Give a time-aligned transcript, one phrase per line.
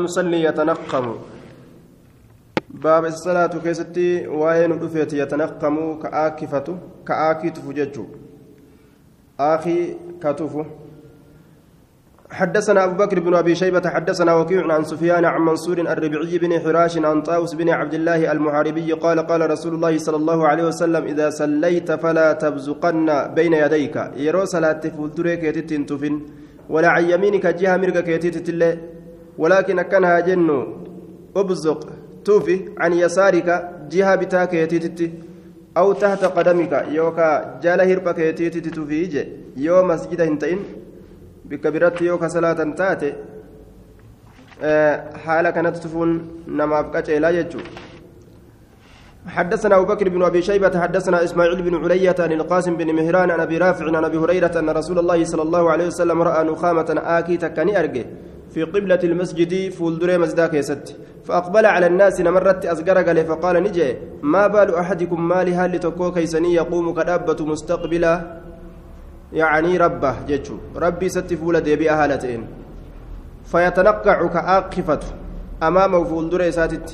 [0.00, 1.06] المصلي يتنقم.
[2.84, 6.68] باب الصلاة كيستي وين دفيت يتنقم كآكفة
[7.08, 8.04] كآكتف ججو.
[9.40, 9.78] آخي
[10.22, 10.52] كتف.
[12.30, 16.98] حدثنا أبو بكر بن أبي شيبة حدثنا وكيع عن سفيان عن منصور الربيعي بن حراش
[16.98, 21.30] عن طاوس بن عبد الله المحاربي قال قال رسول الله صلى الله عليه وسلم إذا
[21.30, 23.96] صليت فلا تبزقن بين يديك.
[24.16, 26.14] يرو صلاة فولدريك يتتنتفن
[26.68, 28.95] ولا عن يمينك جهة مرقك يتتتلي
[29.38, 30.58] ولكن أكنها جنو
[31.36, 31.80] أبزق
[32.24, 33.48] توفي عن يسارك
[33.90, 35.12] جهة بتاك يتيتي
[35.76, 40.58] أو تحت قدمك يوكا جال هربك يتيتي توفي يو مسجد هنتين
[41.44, 43.12] بكبرت يوكا صلاة تاتي
[45.24, 46.10] حالة كانت تفون
[46.48, 47.58] نما بقاش لا يجو.
[49.26, 53.40] حدثنا أبو بكر بن أبي شيبة حدثنا إسماعيل بن علية عن القاسم بن مهران عن
[53.40, 57.36] أبي رافع عن أبي هريرة أن رسول الله صلى الله عليه وسلم رأى نخامة آكي
[57.36, 58.06] تكني أرجه
[58.56, 60.88] في قبلة المسجد فولدري مزداك يسد
[61.24, 63.88] فأقبل على الناس نمرت أزقر قال فقال نجي
[64.22, 68.12] ما بال أحدكم مالها لتكو كيسني يقوم كدابة مستقبلة؟
[69.32, 72.42] يعني ربه جتشو ربي ست فول ديبي أهالتين.
[73.50, 75.00] فيتنقع كآقفة
[75.62, 76.88] أمامه فولدري ساتت.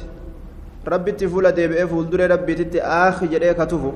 [0.89, 3.92] ربي تفول ديبي فولدري ربي تت آخي جريك تفو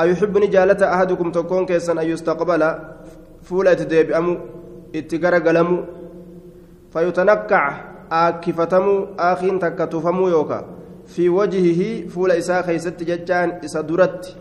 [0.00, 2.62] أيحبني جالة أحدكم تكون كيسن أن يستقبل؟
[3.42, 4.34] فولة ديبي أمو
[4.94, 5.78] اتقر قلمو
[6.94, 7.64] فيتنقع
[8.12, 10.64] آكفتمو آخين تكتفمو يوكا.
[11.06, 14.36] في وجهه فول إساء خيست ججان إسا درت.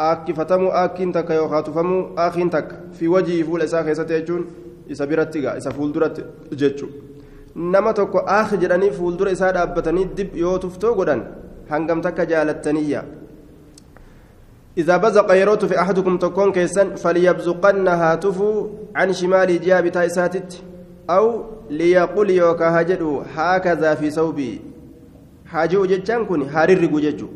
[0.00, 2.68] آكفتمو آكين تك يوكا تفمو آخين تك.
[2.92, 4.46] في وجهه فول إساء خيست ججون
[4.92, 6.16] إسا برتقا إسا فول درت
[6.52, 6.88] ججو.
[7.54, 11.20] nama tokko aakhi jedhanii fuuldura isaa dhaabbatanii dib yoo tuftoo godhan
[11.68, 13.02] hangam takka jaalattaniyya
[14.78, 20.62] إذا بزق يروت في أحدكم تكون كيسا فليبزقن هاتفوا عن شمال جاب تايساتت
[21.10, 24.60] أو ليقول يوكا هجدو هكذا في ثوبي
[25.46, 27.28] حاجو جتشان كوني هاريرقو ججو.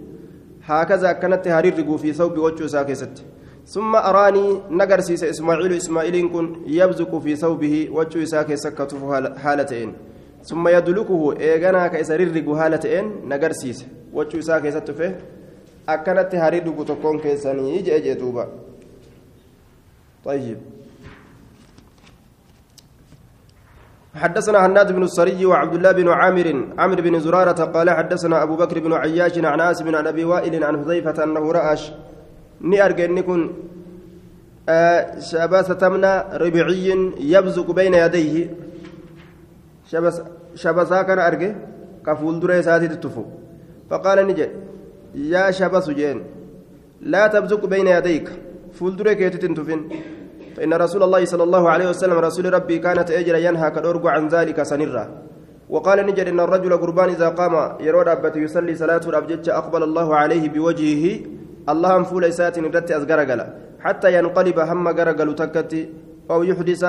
[0.64, 3.24] هكذا كانت هاريرقو في ثوبي وجو ساكست
[3.66, 9.92] ثم أراني نقرسيس إسماعيل إسماعيل كن يبزق في ثوبه وجو ساكي سكته حالتين.
[10.44, 15.14] ثم يدلكه إيغانا كيسريرقو حالتين نقرسيس وجو ساكي ستفه
[15.88, 18.48] أكنت هاريرقو تكون كيساني جي جي دوبا
[20.24, 20.58] طيب.
[24.16, 28.78] حدثنا هناد بن السري وعبد الله بن عامر عامر بن زرارة قال حدثنا أبو بكر
[28.80, 31.92] بن عياش عن عاصم عن أبي وائل عن حذيفة أنه رأش.
[32.60, 33.50] ني أرجن كن
[34.68, 38.50] آه شباسة تمنى ربيعي يبزق بين يديه.
[39.90, 40.22] شبس
[40.54, 41.52] شبسا كان أرجع.
[42.06, 43.24] كفول دري ساتي تتفو.
[43.90, 44.48] فقال نجي
[45.14, 46.22] يا شبس جين
[47.00, 48.28] لا تبزق بين يديك.
[48.72, 49.88] فول دري كيتي تنتفين
[50.56, 54.62] فإن رسول الله صلى الله عليه وسلم رسول ربي كانت أجر ينهى كدورج عن ذلك
[54.62, 55.04] سنرة.
[55.68, 60.48] وقال نجد إن الرجل قربان إذا قام يرود أبت يصلي صلاة الأبجد أقبل الله عليه
[60.48, 61.04] بوجهه.
[61.68, 63.40] اللهم فول إسات ندت أزقرقل.
[63.80, 65.82] حتى ينقلب هم قرقل تكتي
[66.30, 66.84] أو يحدث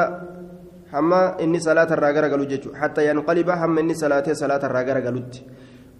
[0.94, 5.24] هم إني صلاة الراقرقل ججو حتى ينقلب هم إني صلاة صلاة الراقرقل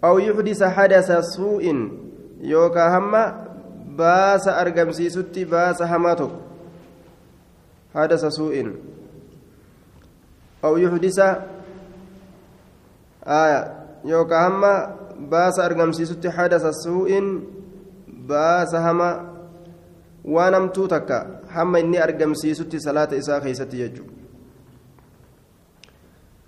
[0.04, 1.64] أو يحدث حدث سوء
[2.40, 3.12] يوكا هم
[3.98, 6.28] باس أرقم سيستي باس هماتو
[7.98, 8.54] حدث سوء.
[10.64, 11.18] أو يحدث
[13.26, 13.60] آية.
[14.04, 14.72] يوكا هما
[15.30, 17.10] باس أرقم سيست حدث سوء.
[18.30, 19.10] باس هما
[20.92, 21.18] تكا.
[21.54, 24.04] هما إني أرقم سيست صلاة إساء خيست يجو.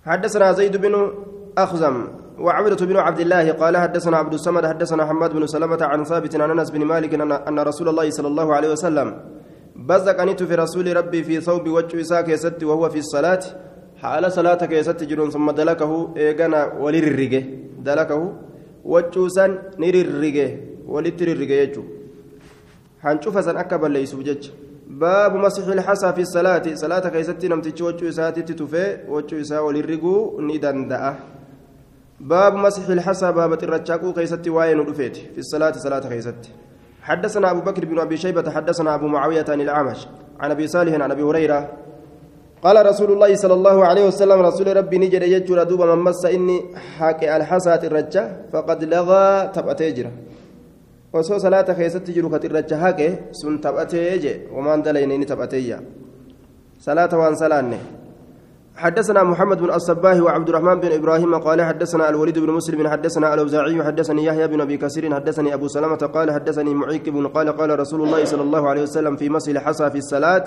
[0.05, 0.93] حدثنا زيد بن
[1.57, 2.07] أخزم
[2.39, 6.49] وعبدة بن عبد الله قال حدثنا عبد الصمد حدثنا حماد بن سلمة عن ثابت عن
[6.51, 7.13] أنس بن مالك
[7.49, 9.07] أن رسول الله صلى الله عليه وسلم
[9.87, 13.43] بزقنيت في رسول ربي في ثوب وجه إساء كيست وهو في الصلاة.
[14.01, 17.43] حال صلاة كيست جرون ثم دلكه إيغانا ولررقه
[17.87, 18.33] دلكه
[18.85, 21.83] وجه سن نررقه ولتررقه يجو.
[23.03, 24.49] حنشوف سن أكبر ليس بجج.
[24.87, 26.65] باب مسح الحصى في الصلاة.
[26.73, 31.15] صلاة كيست نمتج وجه إساء تتفي وجه إساء ولرقه ندندأه
[32.19, 34.47] باب مسح الحصى باب ترچاكو كيست
[34.89, 36.41] رفيت في الصلاة صلاة كيست
[37.01, 40.07] حدثنا أبو بكر بن أبي شيبة حدثنا أبو معاوية عن الأعمش
[40.39, 41.69] عن أبي صالح عن أبي هريرة
[42.63, 46.57] قال رسول الله صلى الله عليه وسلم رسول ربي نجد يجر دوب من مس إني
[46.97, 50.07] حاكي الحسات الرجة فقد لغى تبأتيجر
[51.13, 55.77] وسو صلاة خيست تجر كترجة حاكي سن تبأتيجي وما اندلين تبأتيجي
[56.79, 57.61] صلاة وان صلاة
[58.75, 63.83] حدثنا محمد بن الصباه وعبد الرحمن بن إبراهيم قال حدثنا الوليد بن مسلم حدثنا الاوزاعي
[63.83, 68.01] حدثني يحيى بن ابي كثير حدثني ابو سلمه قال حدثني معيك بن قال قال رسول
[68.01, 70.45] الله صلى الله عليه وسلم في مسح الحصى في الصلاه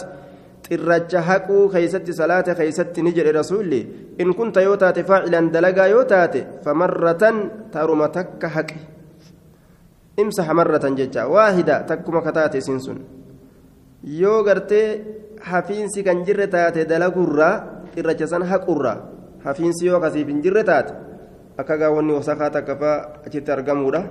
[3.15, 3.81] jedhe rasuulli
[4.19, 8.79] in kunta yoo taate faacilan dalagaa yoo taate famarratan taruma takka haqe
[10.17, 12.99] imsaha marratan jecha waahida takkuma kataate isin sun
[14.03, 15.05] yoo gartee
[15.51, 18.99] hafiinsi kan jirre taate dalagurraa xirracha san haqurraa
[19.45, 20.93] hafiinsi yoo kasiif hin jirre taate
[21.59, 24.05] akka gaawwanni wasakaa takka faa achitti argamuudha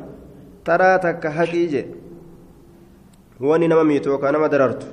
[0.63, 1.85] taraa takka haqii je
[3.39, 4.88] wanni nama miitu yookaan nama darartu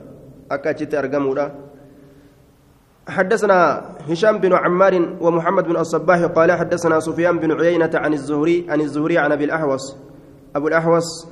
[0.48, 1.50] akka achitti argamuudha
[3.10, 8.80] حدثنا هشام بن عمار ومحمد بن الصباح قال حدثنا سفيان بن عيينة عن الزهري عن
[8.80, 9.96] الزهري عن أبي الأحوص
[10.56, 11.26] أبو الأحوص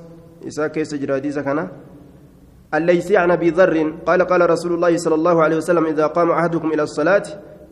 [0.46, 1.68] إساء كيس سكنه
[2.74, 6.72] الليثي عن أبي ذر قال قال رسول الله صلى الله عليه وسلم إذا قام أحدكم
[6.72, 7.22] إلى الصلاة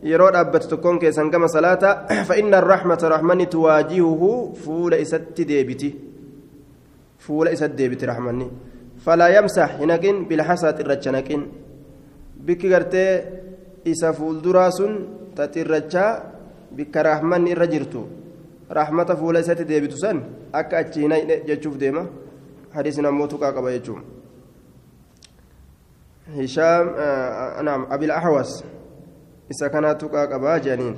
[0.03, 5.89] yeroo dhaabbatu tokkoon keessan gama salaata fa'inna rahmata rahmanni tuwaajihuhu fuula isatti deebiti.
[7.17, 8.49] Fuula isatti deebiti rahmanni.
[9.05, 11.47] Falaa yamsax hin haqin bilhasaa xirracha naqin.
[12.45, 13.11] Bikki gartee
[13.85, 14.93] isa fuulduraa sun
[15.35, 16.21] ta xirrachaa
[16.71, 18.07] bikka rahmanni irra jirtu.
[18.69, 20.23] Rahmata fuula isatti deebitu san
[20.53, 22.05] akka achi hin hayne jechuuf deema.
[22.73, 24.03] Hadiisin ammoo tuqaa qaba jechuun.
[26.35, 26.95] Hishaam
[27.63, 28.63] naam abil ahwas.
[29.51, 30.95] الأحوص إذا كانت كاكبا جانين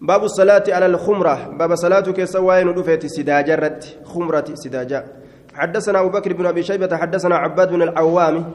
[0.00, 5.04] باب الصلاة على الخمرة باب صلاة كسوين ودفت سداجة خمرة سداجة
[5.54, 8.52] حدثنا أبو بكر بن أبي شيبة حدثنا عباد بن العوام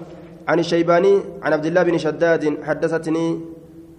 [0.48, 3.42] عن الشيباني عن عبد الله بن شداد حدثتني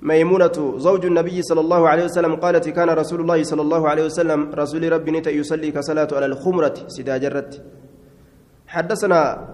[0.02, 4.50] ميمونة زوج النبي صلى الله عليه وسلم قالت كان رسول الله صلى الله عليه وسلم
[4.54, 7.50] رسول ربي نتا يصلي كصلاة على الخمرة سداجة
[8.66, 9.48] حدثنا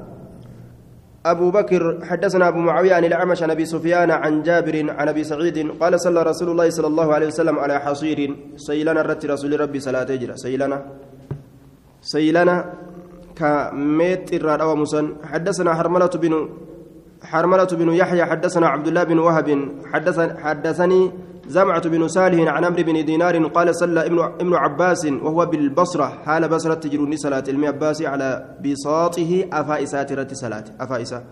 [1.26, 5.70] أبو بكر حدثنا أبو معاوية عن الأعمش عن أبي سفيان عن جابر عن أبي سعيد
[5.80, 8.36] قال صلى رسول الله صلى الله عليه وسلم على حصير.
[8.56, 10.36] سيلنا الرت رسول ربي صلاة جرى.
[10.36, 10.82] سيلنا.
[12.02, 12.56] سيلنا
[13.38, 16.48] كميت الراد ومسن حدثنا حرملة بن
[17.22, 18.24] حرملة بن يحيى.
[18.24, 19.48] حدثنا عبد الله بن وهب.
[20.42, 21.02] حدثني
[21.48, 26.48] زمعة بن صالح عن عمرو بن دينار قال صلى ابن ابن عباس وهو بالبصرة حال
[26.48, 31.22] بصرة تجروني صلاة المي عباس على بساطه أفائسات رت صلاة أفائسة.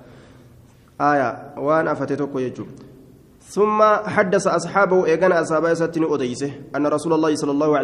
[1.00, 1.54] آية.
[1.58, 2.64] وأن أفتتك يجو.
[3.42, 7.78] ثم حدث أصحابه إيقان أصحابه ستني أديسه أن رسول الله صلى الله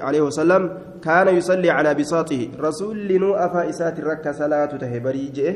[0.00, 0.62] عليه وسلم,
[1.02, 2.48] كان يصلي على بساطه.
[2.60, 5.54] رسول لنو أفائسات رك صلاة تهبري جئه؟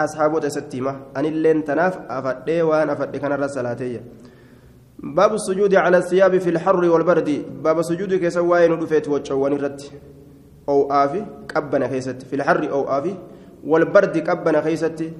[0.00, 4.00] أصحابه ستيمة أن اللين تناف أفدي وأن أفدي كان الرسالاتي
[4.98, 7.44] باب السجود على الثياب في الحر والبرد.
[7.62, 9.80] باب سجود كسواين ودفيت وجوان الرد
[10.68, 13.14] أو آفي كبنا خيست في الحر أو آفي
[13.64, 15.12] والبرد كبنا خيست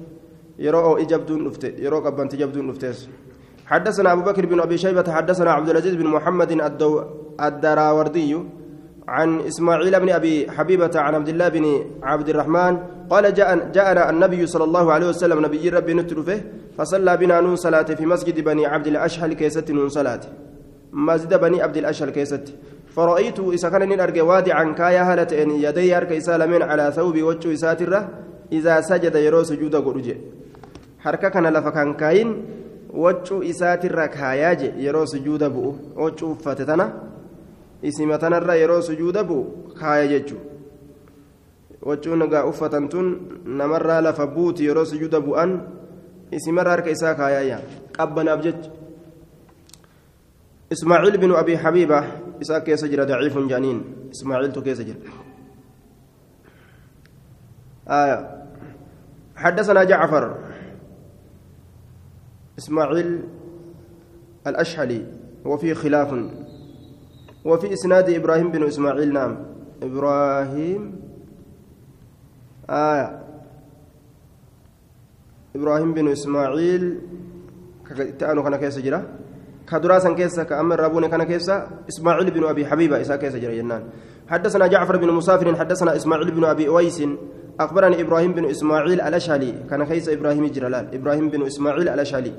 [0.59, 3.09] يرو أو إجابدون نفته يرو كبن تجابدون نفتيس
[3.65, 5.11] حدثنا أبو بكر بن أبي شيبة.
[5.11, 7.03] حدثنا عبد العزيز بن محمد الدو
[7.41, 8.37] الدراوردي.
[9.07, 11.65] عن إسماعيل بن أبي حبيبة عن عبد الله بن
[12.03, 12.77] عبد الرحمن
[13.09, 16.41] قال جاء جاءنا النبي صلى الله عليه وسلم نبي ربي نترفه
[16.77, 20.19] فصلى بنا نون صلاة في مسجد بني عبد الأشهل كيست نون صلاة.
[20.91, 22.53] مسجد بني عبد الأشهل كيست.
[22.95, 28.09] فرأيت إذا كان أرجع وادعا كايا هالة إن يدي أرك إسالمين على ثوب وجه إساترة
[28.51, 30.17] إذا سجد يرو سجود قرجة.
[30.99, 32.45] حركة كان لفكان كاين
[32.93, 36.93] وجه إساترة كاياج يرو سجود بؤ وجه فتتنا
[37.83, 40.41] isima tanarra yeroo sujuuda bu'u kaaya jechuun
[41.81, 43.07] waccuun nagaa uffatan tun
[43.45, 45.61] namarraa lafa buuti yeroo sujuuda bu'an
[46.31, 47.61] isimarra harka isaa kaayaayya
[47.93, 48.77] qabbanaaf jecha
[50.67, 51.99] أبي حبيبة
[52.41, 54.99] إساء كيس جرى ضعيف جانين إسماعيل تو كيس جرى
[57.87, 58.47] آية
[59.35, 60.37] حدثنا جعفر
[62.57, 63.23] إسماعيل
[64.47, 65.05] الأشحلي
[65.45, 66.13] وفي خلاف
[67.47, 69.33] وفي إسناد إبراهيم بن إسماعيل نعم.
[69.83, 70.81] إبراهيم
[72.69, 73.07] آية.
[75.55, 76.83] إبراهيم بن إسماعيل
[78.19, 78.99] تأنو كان كيس جرا
[79.69, 83.83] كدراسا كيسا كأمر رابون كان كيسا إسماعيل بن أبي حبيبة إسا كيس جرا ينان
[84.27, 87.03] حدثنا جعفر بن مسافر حدثنا إسماعيل بن أبي أويس.
[87.59, 92.33] أخبرني إبراهيم بن إسماعيل الأشهلي كان كيس إبراهيم جرلال إبراهيم بن إسماعيل الأشهلي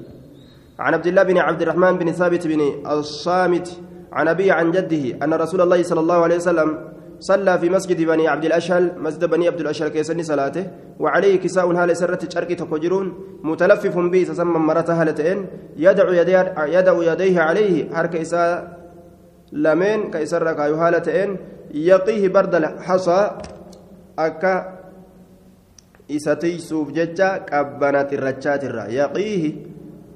[0.79, 5.35] عن عبد الله بن عبد الرحمن بن ثابت بن الصامت عن أبي عن جده أن
[5.35, 6.79] رسول الله صلى الله عليه وسلم
[7.21, 10.67] صلى في مسجد بني عبد الأشهل مسجد بني عبد الأشهل كيسني صلاته
[11.01, 13.07] وعليه كساء هال سرة شركي تقجرون
[13.43, 15.47] متلفف به تسمى مرة هالتين
[15.77, 18.79] يدعو يديه, يدعو يديه عليه حرك إساء
[19.53, 21.37] لمن كيسر كايو هالتين
[21.75, 23.31] يقيه برد الحصى
[24.19, 24.79] أكا
[26.11, 29.53] إساتيسوف ججا كبنات الرجات الرا يقيه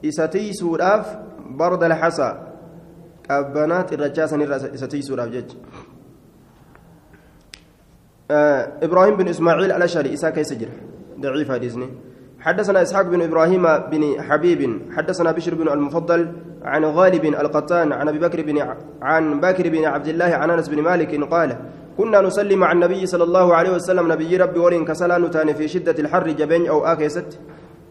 [0.04, 1.06] إساتيسوف
[1.50, 2.51] برد الحصى.
[3.32, 5.56] Qabbanaa xirrachaa sanirraa isa tiisuudhaaf jecha.
[8.82, 10.72] إبراهيم بن إسماعيل الأشعري إسا كيس جرى
[11.20, 11.88] ضعيف حديثني
[12.40, 13.62] حدثنا إسحاق بن إبراهيم
[13.92, 16.32] بن حبيب حدثنا بشر بن المفضل
[16.64, 18.58] عن غالب القطان عن أبي بكر بن
[19.02, 21.56] عن بكر بن عبد الله عن أنس بن مالك قال
[21.98, 25.96] كنا نصلي مع النبي صلى الله عليه وسلم نبي ربي ولين كسلا نتان في شدة
[25.98, 27.38] الحر جبين أو آكيست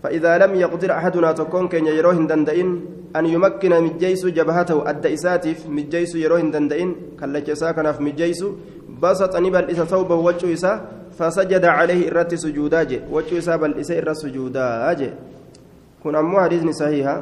[0.03, 2.69] فإذا لم يقدر أحدنا تكون كن يروهن دندئن
[3.15, 8.45] أن يمكن مجيس جبهته أدى إساتف مجيس يروهن دندئن كاللجسا كان في مجيس
[9.01, 10.73] بسط نبل إسا ثوبه وجه إسا
[11.17, 15.09] فسجد عليه إرت سجودا جي وجه إسا بل إسا إرت سجودا جي.
[16.03, 17.19] كن أمو حديث صحيحة؟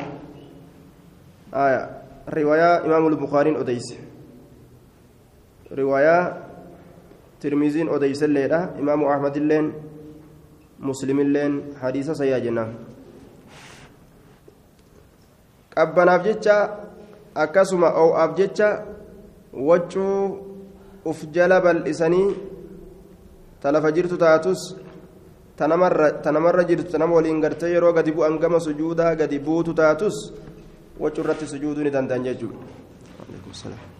[1.54, 1.90] آية.
[2.30, 3.88] رواية إمام البخاري أديس.
[5.72, 6.18] رواية
[7.42, 9.74] ترمذين أديس الليلة إمام أحمد اللين
[10.80, 12.72] muslimilleen hadiisa sayyaa jennaan
[15.76, 16.56] qabbanaaf jecha
[17.36, 18.70] akkasuma oo'aaf jecha
[19.70, 20.20] waccuu
[21.06, 22.30] uf jala bal'isanii
[23.62, 24.76] ta lafa jirtu taatus
[25.60, 30.18] tanamarra jirtu tanama waliin gartee yeroo gadi bu'an gama sujuudaa gadi buutu taatus
[31.00, 33.99] waccuu irratti sujuuduu ni danda'an jechuudha.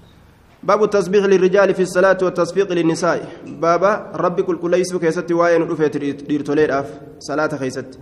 [0.64, 3.28] باب التسبيح للرجال في الصلاة والتصفيق للنساء.
[3.48, 5.98] بابا ربي كل كل ليس كيست واين رفيت
[6.28, 8.00] ديرتوليد أف صلاة خيست.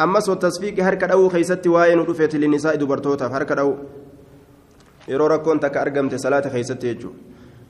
[0.00, 3.76] أمس والتصفيق هركا أو خيست واين رفيت للنساء دبرتوتا هركا أو
[5.08, 7.10] يرو ركون تك صلاة خيست يجو.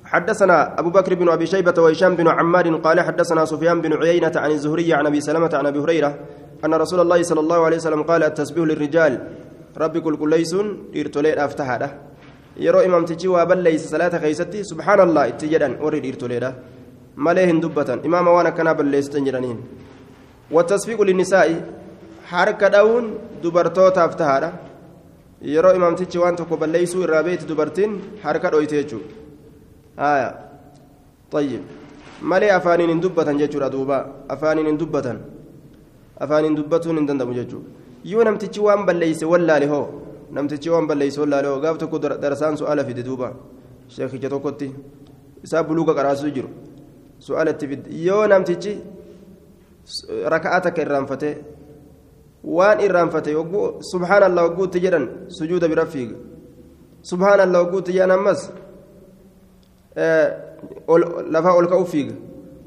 [0.05, 4.51] حدثنا أبو بكر بن أبي شيبة وهشام بن عمار قال حدثنا سفيان بن عيينة عن
[4.51, 6.19] الزهري عن أبي سلمة عن أبي هريرة
[6.65, 9.29] أن رسول الله صلى الله عليه وسلم قال التسبيح للرجال
[9.79, 10.57] ربي كل كل ليس
[10.93, 12.01] ديرتوليد أفتحها
[12.65, 16.51] yeroo imaamtichi waa balleeyse salaata keeysatti subhaanallah itti jedhan warri dhiirtoleedha
[17.27, 19.59] malee hin dubbatan imaama waan akkanaa balleessitan jedhaniin
[20.57, 21.57] watasfiiqu linnisaa'i
[22.33, 23.07] harka dha'uun
[23.43, 24.51] dubartootaaf tahaadha
[25.55, 29.15] yeroo imaamtichi waan tokko balleeysuu irraa beeti dubartiin harka dhoyte jechuudha
[30.05, 30.29] haya
[31.35, 31.63] طيب
[32.31, 33.97] malee afaaniin hin dubbatan jechuudha duuba
[34.35, 35.19] afaaniin hin dubbatan
[36.25, 37.69] afaaniin dubbatuun hin danda'amu jechuudha
[38.13, 39.87] yoo namtichi waan balleeyse wallaale hoo
[40.31, 43.33] namtichi waan balleeyse wallaale hoo gaaf tokko darsaan su'aala fide duuba
[43.89, 44.69] sheekicha tokkotti
[45.45, 46.49] isaa buluuga qaraasuu jiru
[47.19, 48.73] su'aala itti fide yoo namtichi
[50.35, 51.31] raka'aa takka irraanfate
[52.57, 55.07] waan irraanfate yogguu subhaanallah wagguutti jedhan
[55.39, 56.17] sujuuda bira fiiga
[57.03, 58.41] subhaanallah wagguutti jedhan ammas
[61.35, 62.15] lafaa ol ka'u fiiga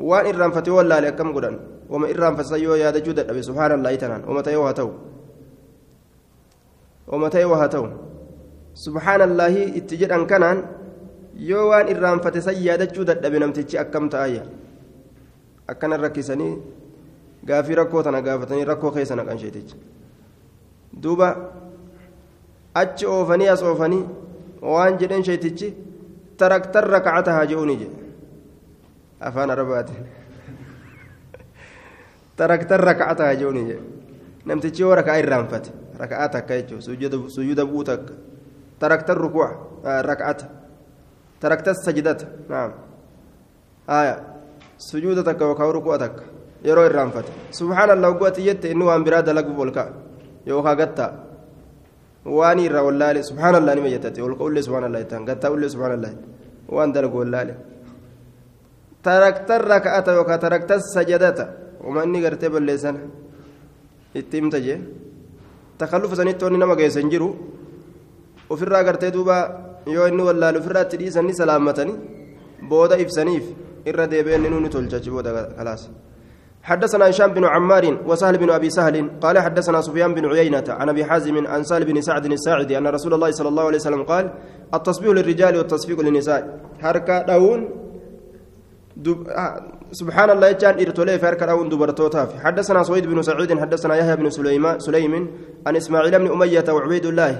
[0.09, 4.73] waan irraanfate wallaale akkam godhan wama irraanfasa yoo yaadachuu dadhabe subhaanallaahi tanaan wama ta'ee waa
[4.73, 4.91] ta'u
[7.35, 7.87] ta'ee waa ta'u
[8.85, 10.59] subhaanallaahi itti jedhan kanaan
[11.49, 14.43] yoo waan irraanfate san yaadachuu dadhabe namtichi akkam ta'ayya
[15.73, 16.53] akkana rakkisanii
[17.51, 19.75] gaafii rakkoo tana gaafatanii rakkoo keessa naqan sheetichi
[21.03, 21.29] duuba
[22.83, 24.03] achi oofanii as oofanii
[24.75, 25.73] waan jedhen sheetichi
[26.37, 27.97] taraktan rakacatahaa je'uuni jedhe
[29.29, 30.05] afaan arabaatiin
[32.41, 33.83] taraktan rakacatahaa je'uuni jedhe
[34.51, 38.13] namtichi yoo raka'aa irraanfate raka'aa takka jechuudha sujuuda bu'uu takka
[38.79, 39.49] taraktan rukuuca
[40.09, 40.45] raka'ata
[41.41, 42.71] taraktan sajidata naam
[43.87, 44.15] haya
[44.77, 46.23] sujuuda takka yookaan rukuu'a takka
[46.63, 49.91] yeroo irraanfate subhaanallah gu'ati jette inni waan biraa dalaguuf ol ka'a
[50.47, 51.11] yookaan gattaa
[52.25, 56.11] waan irraa wallaale subhaanallah nima jettate ol ka'ullee subhaanallah jettan gattaa ullee subhaanallah
[56.75, 57.53] waan dalagu wallaale
[59.03, 61.45] taraktan raka'ata yookaan taraktan sajadata
[61.83, 62.95] uma inni gartee balleessan
[64.19, 64.79] itti himta jee
[65.79, 67.29] takallufa sanitti wanni nama geessan jiru
[68.53, 69.37] ofirraa gartee duuba
[69.95, 71.97] yoo inni wallaale ofirraa itti dhiisanii salaammatanii
[72.69, 73.45] booda ibsaniif
[73.89, 75.83] irra deebi'een nuuni tolchachi booda kalaas.
[76.63, 81.05] حدثنا هشام بن عمار وسهل بن ابي سهل قال حدثنا سفيان بن عيينه عن ابي
[81.05, 84.25] حازم عن سهل بن سعد الساعدي ان رسول الله صلى الله عليه وسلم قال
[84.73, 87.69] التسبيح للرجال والتصفيق للنساء harka dha'uun
[88.97, 89.27] dub...
[89.89, 89.93] آه.
[90.01, 94.79] سبحان الله jechuun dhiirotaaf harka dha'uun dubartootaa حدثنا سويد بن سعيد حدثنا يحيى بن سليمان
[94.79, 95.13] سليم
[95.67, 97.33] عن اسماعيل بن اميه وعبيد الله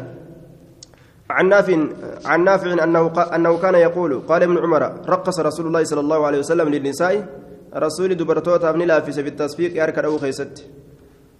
[1.29, 1.77] عن نافع
[2.25, 3.03] عن نافع انه
[3.35, 7.15] انه كان يقول قال ابن عمر رقص رسول الله صلى الله عليه وسلم للنساء
[8.17, 10.63] dubartootaaf ni laaffise bitasfiiqi harka dha'uu keessatti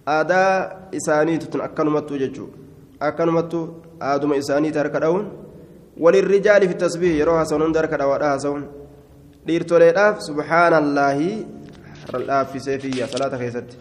[0.06, 2.54] aadaa isaaniitu tun akkanumattuu jechuudha
[3.00, 3.64] akkanumattuu
[4.00, 5.26] aaduma isaaniiti harka dha'uun
[6.04, 8.64] walirrijaali fi tasbiih yeroo haasawun hunda harka dhawaadha haasawun
[9.46, 11.30] dhiirtoleedhaaf subhaanallaahi
[12.26, 13.76] laaffisee fiyya salaata keessatti.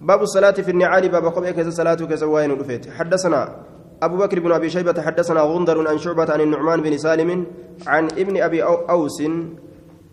[0.00, 3.56] باب الصلاة في النعال باب قبل كذا صلاة كذا وين رفيت حدثنا
[4.02, 7.46] أبو بكر بن أبي شيبة حدثنا غندر عن شعبة عن النعمان بن سالم
[7.86, 9.22] عن ابن أبي أوس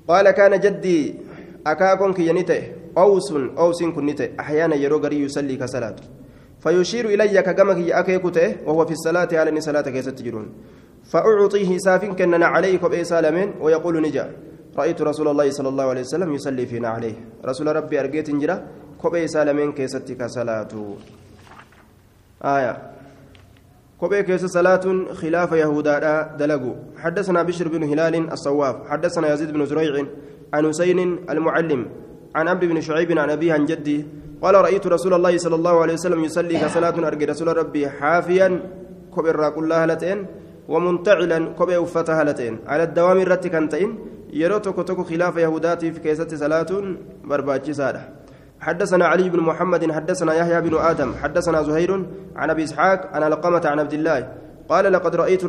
[0.08, 1.16] قال كان جدي
[1.68, 5.96] أكاكون كي ينتهي أوس أوس كن نتهي أحيانا يروغري يصلي كصلاة
[6.60, 10.48] فيشير إلي كجمك أكيكته وهو في الصلاة على صلاة كيست تجرون
[11.04, 14.26] فأعطيه سافن كننا عليه كبئ سالمين ويقول نجا
[14.78, 17.98] رأيت رسول الله صلى الله عليه وسلم يصلي في نعليه rasuula rabbii
[18.98, 20.98] kophee isaa lameen keessatti ka salaatu
[22.44, 22.78] آية.
[24.00, 28.76] kophee keessa salaatuu خلاف يهودا دلقوا حدثنا بشر بن هلال الصواف.
[28.90, 30.06] حدثنا يزيد بن زريع
[30.54, 31.82] عن حسين المعلم
[32.36, 34.06] عن عمرو بن شعيب عن أبيه عن جدي
[34.42, 38.48] قال رأيت رسول الله صلى الله عليه وسلم يصلي ka salaatu arge rasuula rabbii حافيا
[39.12, 40.26] kophee malee haala inni
[40.70, 43.90] ومنتعلا كوبي وفتها لتين على الدوام الرتي كنتين
[44.42, 46.72] يرو توكو توكو خلاف يهوداتي في كيسة صلاة
[47.30, 48.02] برباجي سادة
[48.60, 51.92] حدثنا علي بن محمد حدثنا يحيى بن آدم حدثنا زهير
[52.36, 54.20] عن أبي إسحاق عن القمة عن عبد الله.
[54.70, 55.46] قال لقد رأيت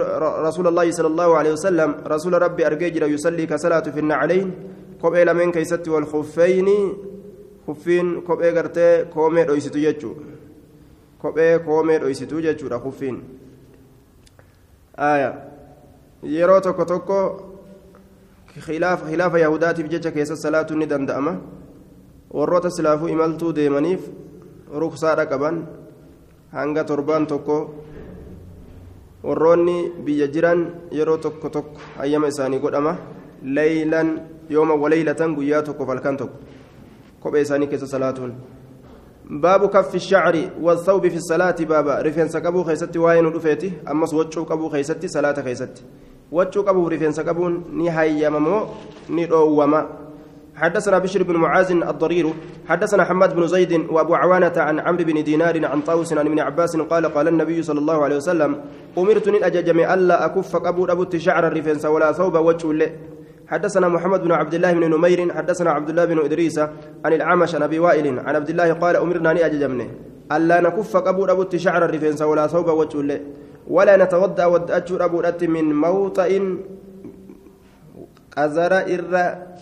[0.46, 4.52] رسول الله صلى الله عليه وسلم رسول ربي أرجيجر يصلي كصلاة في النعلين
[5.50, 6.68] كيست والخفين
[7.66, 10.14] خفين كوبي غرتي كومي رويستو جتشو
[11.22, 13.16] كوبي كومي رويستو جتشو خفين.
[14.98, 15.30] آية.
[16.22, 17.47] يرو توكو توكو
[18.60, 21.34] خلاف خلاف يهوداتي بجتش كيس الصلاة ندندأمة
[22.30, 24.02] warroota silaafuu imaltuu deemaniif
[24.80, 25.66] ruksaadha qaban
[26.52, 27.56] hanga torbaan tokko
[29.22, 30.60] warroonni biyya jiran
[30.98, 32.96] yeroo tokko tokko hayyama isaanii godhama
[33.42, 34.10] leeylan
[34.50, 36.38] yooma waleeylatan guyyaa tokkoof halkan tokko
[37.20, 38.34] kophee isaanii keessa salaatuun
[39.40, 44.68] baabu kaffi shacri والثوب في الصلاة بابا رفين سكبو خيستي واين رفيتي أمس وجو كبو
[44.68, 45.82] خيستي صلاة خيستي
[46.32, 48.66] وجو كبو رفين سكبون ني هيممو
[49.10, 49.86] ني دوما
[50.56, 52.26] حدثنا بشر بن معاذ الضرير
[52.68, 56.76] حدثنا حماد بن زيد وأبو عوانة عن عمرو بن دينار عن طاووس عن ابن عباس
[56.76, 58.60] قال قال النبي صلى الله عليه وسلم
[58.98, 62.92] أمرت أن أججم ألا أكف قبول أبو شعر الرفنس ولا ثوب وجه
[63.46, 66.58] حدثنا محمد بن عبد الله بن نمير حدثنا عبد الله بن إدريس
[67.04, 69.90] عن العمش عن أبي وائل عن عبد الله قال أمرنا أن أججمني
[70.32, 73.20] ألا نكف قبول أبو شعر الرفنس ولا ثوب وجه
[73.68, 76.32] ولا نتودع ودأت أبو من موطئ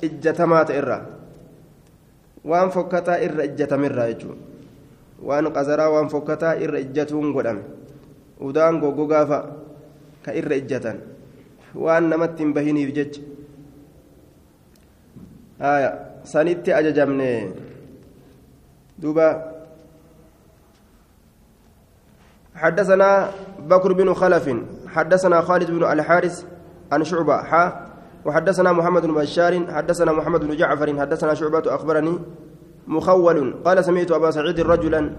[0.03, 0.99] ijjatamaa ta'e irra
[2.45, 4.37] waan fokkataa irra ijjatamirraa jechuudha
[5.29, 7.63] waan qazaraa waan fokkataa irra ijjatuun godhame
[8.49, 9.39] udaan goggogaafa
[10.25, 10.99] ka irra ijjatan
[11.87, 13.21] waan namatti hin bahiniif jecha
[16.25, 17.29] sanitti ajajamne
[19.03, 19.27] duuba
[22.57, 23.31] حدثنا
[23.69, 24.51] بكر بن خلف
[24.89, 26.45] حدثنا خالد بن الحارث
[26.93, 27.87] عن شعبة حا
[28.25, 32.19] وحدثنا محمد بن بشار حدثنا محمد بن جعفر حدثنا شعبة أخبرني
[32.87, 35.11] مخول قال سمعت أبا سعيد رجلا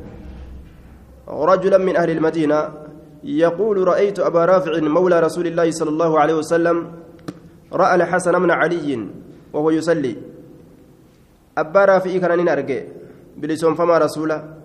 [1.27, 2.69] رجلا من أهل المدينة
[3.23, 6.91] يقول رأيت أبا رافع مولى رسول الله صلى الله عليه وسلم
[7.73, 9.07] رأى الحسن بن علي
[9.53, 10.15] وهو يصلي.
[11.57, 12.81] أبا رافع كان نرجع
[13.37, 14.56] بلسون فما رسوله.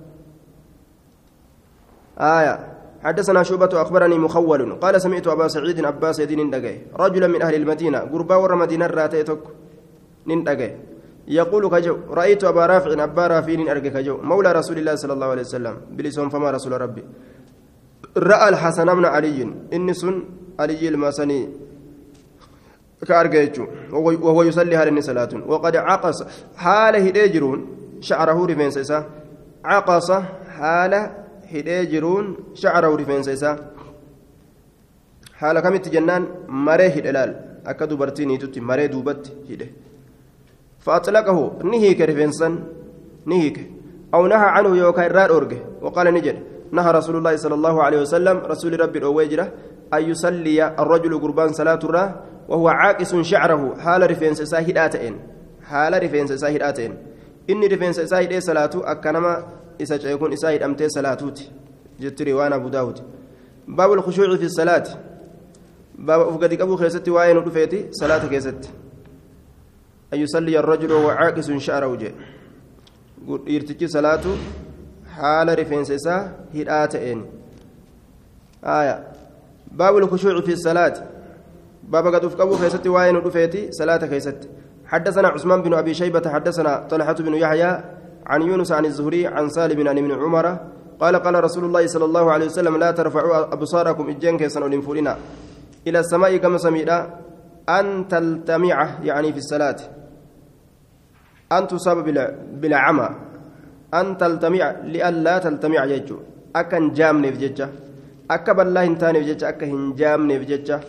[2.19, 2.55] آية.
[3.05, 4.73] حدثنا شعبة أخبرني مخول.
[4.73, 9.39] قال سمعت أبا سعيد أبا سعيد نندقي رجلا من أهل المدينة قربا ور مدينة راتيتك
[10.27, 10.71] نندقي
[11.29, 14.17] يقول كجو رأيت أبا رافع أبا رافع أرجع كجو.
[14.23, 15.77] مولى رسول الله صلى الله عليه وسلم.
[15.91, 17.05] بلسون فما رسول ربي.
[18.17, 19.55] رأى الحسن بن علي.
[19.73, 20.23] إني سن
[20.61, 21.49] علي الماسني
[23.09, 26.23] كأرجع وهو يصلي هذه صلاة وقد عقص
[26.57, 27.67] حال هديجرون
[28.01, 29.07] شعره رفنسسا
[29.65, 30.11] عقص
[30.59, 31.11] حال
[31.53, 33.57] hidhee jiruun shacarahu rifeensa isaa
[35.41, 36.27] haala kamitti jennaan
[36.69, 37.33] maree hidhe laal
[37.73, 39.67] akka dubartiin hiitutti maree duubatti hidhe
[40.87, 42.59] faaxlaqahu ni hiike rifeensan
[43.27, 43.63] ni hiike
[44.13, 48.03] aw naha canhu yookaa irraa dhoorge waqaala ni jedhe naha rasuulu llaahi sala allahu alehi
[48.05, 49.47] wasalam rasuuli rabbi dhoowwee jira
[49.91, 52.09] an yusalliya arrajulu gurbaan salaaturraa
[52.49, 55.17] wahuwa caaqisun shacrahu haala rifeensa isaa hidhaa ta'een
[55.71, 56.51] haala rifeensa isaa
[62.25, 63.03] riwaan abu daawud
[63.69, 64.97] baabu lkhushuuci fi salaati
[65.99, 68.69] baaba uf gadi qabuu keessatti waa'ee nu dhufeeti salaata keessatti
[70.11, 72.15] an yusalliya arrajulu wa caaqisun sha'rahu jee
[73.47, 74.35] dhiirtichi salaatu
[75.17, 76.23] haala rifeensa isaa
[76.55, 77.23] hidhaa ta'een
[78.63, 78.97] aya
[79.71, 81.01] baabu lkhushuuci fi salaati
[81.83, 84.49] baaba gad uf qabuu keessatti waa'ee nu dhufeeti salaata keessatti
[84.93, 87.81] حدثنا عثمان بن ابي شيبه حدثنا طلحه بن يحيى
[88.33, 90.47] عن يونس عن الزهري عن سالم عن ابن عمر
[91.01, 95.13] قال قال رسول الله صلى الله عليه وسلم لا ترفعوا أبصاركم إجين كيسن ولنفولنا
[95.87, 96.99] إلى السماء كما سمينا.
[97.69, 99.81] أن تلتمع يعني في الصلاة.
[101.53, 101.99] أن تصاب
[102.61, 103.09] بالعمى.
[103.95, 106.17] أن تلتمع لئلا تلتمع يجو
[106.57, 107.69] أكن جامني في ججة
[108.31, 110.81] أكا بالله انتاني في أكا هنجامني في ججة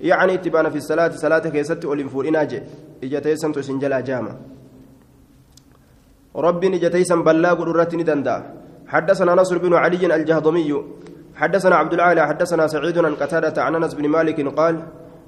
[0.00, 1.12] يعني اتبانا في الصلاة.
[1.24, 2.62] صلاة كيست ولنفولنا جي.
[3.04, 4.55] إجتيسن تسنجلا جامع
[6.36, 8.36] ربي نجتيسا بلاغ قدرتني دندا
[8.86, 10.70] حدثنا نصر بن علي الجهضمي.
[11.36, 14.76] حدثنا عبد العالى حدثنا سعيد عن قتادة عن أنس بن مالك قال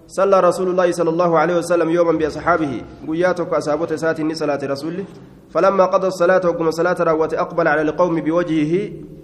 [0.06, 5.04] صلى رسول الله صلى الله عليه وسلم يوما بأصحابه قياتك أصابته ساتني صلاة رسوله
[5.52, 8.72] فلما قضى الصلاة وقم صلاة روت أقبل على القوم بوجهه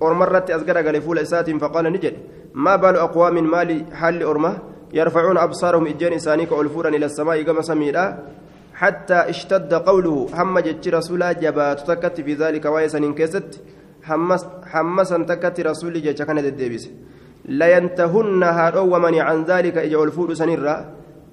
[0.01, 2.15] ومرت أزقر قال فول إسات فقال نجد.
[2.55, 4.55] ما بال أقوام مالي حال أرمه؟
[4.93, 8.19] يرفعون أبصارهم إجان إسانيك ألفورا إلى السماء كما سميرا
[8.75, 13.61] حتى اشتد قوله هم جت رسولا جبات تكت في ذلك ويسن كست
[14.73, 16.91] حمسا تكت رسول جت كان الدبيس
[17.45, 20.77] لا ينتهن هارو ومن عن ذلك إجا الفور سنرا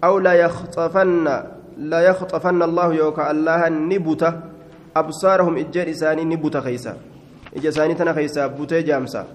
[0.04, 1.43] أو لا يخطفن
[1.77, 4.34] لا يخطفن الله يوكا الله نبته
[4.95, 6.97] أبصارهم إجان إساني نبوت خيسا.
[7.58, 9.25] إجا إساني تنا خيسا بوتي جامسا.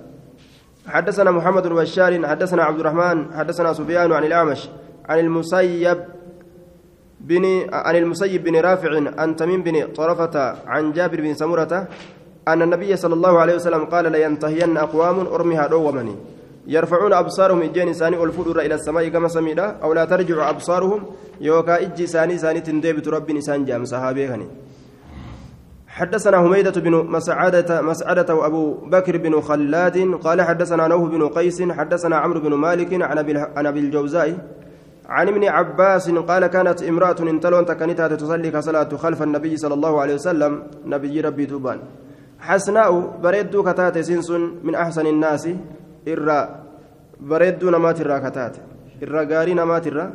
[0.86, 4.68] حدثنا محمد بن بشار حدثنا عبد الرحمن حدثنا سفيان عن الأعمش
[5.08, 5.98] عن المسيب
[7.26, 11.88] بن عن المسيب بن رافع عن تميم بن طرفة عن جابر بن سمرة
[12.48, 16.14] أن النبي صلى الله عليه وسلم قال لينتهين أقوام أرمها دومني
[16.66, 21.00] يرفعون أبصارهم إجين ساني الفدر إلى السماء كما سميدا أو لا ترجع أبصارهم
[21.40, 24.46] يوكا إجي ساني ساني تندبت رب نسان جام صحابي
[25.88, 32.16] حدثنا هميدة بن مسعدة مسعدة وأبو بكر بن خلاد قال حدثنا نوه بن قيس حدثنا
[32.16, 33.02] عمرو بن مالك
[33.56, 34.55] عن أبي الجوزاء
[35.08, 40.14] عن ابن عباس قال كانت امرأة انتلون تكنتها تصلي كصلاة خلف النبي صلى الله عليه
[40.14, 40.52] وسلم.
[40.86, 41.78] نبي ربي توبان.
[42.40, 42.90] حسناء
[43.22, 44.30] بريد كتات سنس
[44.66, 45.44] من أحسن الناس.
[46.08, 46.40] إرى
[47.20, 48.54] بريد نمات الرا كتات.
[49.02, 50.06] إرى قاري نمات الرا.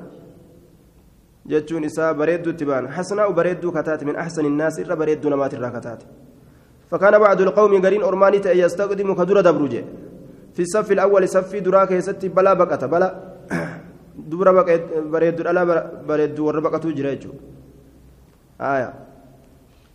[1.51, 6.05] jechuun isaa bareedduutti baan hasnaa'u bareedduu kataate min axsani innaasi irra bareedduu namaati irraa kataate
[6.91, 9.83] فكان بعض القوم قرين أرماني يستقدم كدور دبروجة.
[10.53, 13.30] في الصف الأول صفي دراك يستي بلا بقة بلا.
[14.15, 15.65] dubra bareeddu dhala
[16.07, 18.93] bareeddu warra baqatuu jira jechuudha.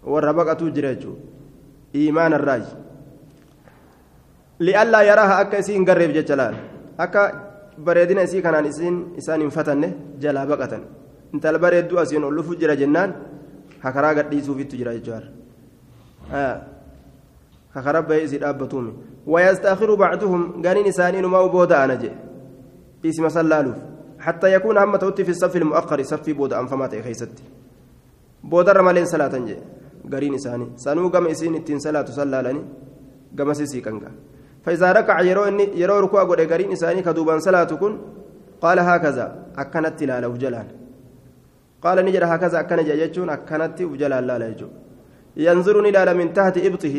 [0.05, 1.21] Warra baqatuu jira jechuudha.
[1.95, 2.73] Imaana raaji
[4.61, 6.55] li'allaa yaraaha akka isii hin garreef jecha laal.
[6.99, 7.23] Akka
[7.79, 9.89] bareedina isii kanaan isiin isaan hin fatanne
[10.21, 10.83] jalaa baqatan.
[11.33, 13.15] Intala bareedduu asiin ol dhufuu jira jennaan
[13.81, 15.29] hakaraa gadhiisuufittu jira jechuudha
[17.75, 18.93] hakaraa bahee isii dhaabbatuumi
[19.27, 22.17] wayastaakiru bacduhum ganiin isaanii numaa booda'ana jedhe.
[23.03, 23.77] Isima sallaaluuf.
[24.27, 27.45] حتى يكون هم توتي في الصف المؤخر صفي بودا أم فما تيخيستي
[28.51, 29.57] بودا رمالين صلاة جي.
[30.13, 30.67] قالين إساني.
[30.83, 32.63] سانو قم إسين التين صلاة سلالني
[33.39, 34.11] قم سيسي كنغا.
[34.65, 37.93] فإذا ركع يرو إني يرو ركوع قد قالين إساني كدوبان صلاة كن
[38.65, 39.27] قال هكذا.
[39.63, 40.69] أكنت تلالة وجلال
[41.85, 44.47] قال نجد هكذا أكن جايتشون أكنت وجلال لا لا
[45.47, 46.97] ينظرني لا من تحت إبطه.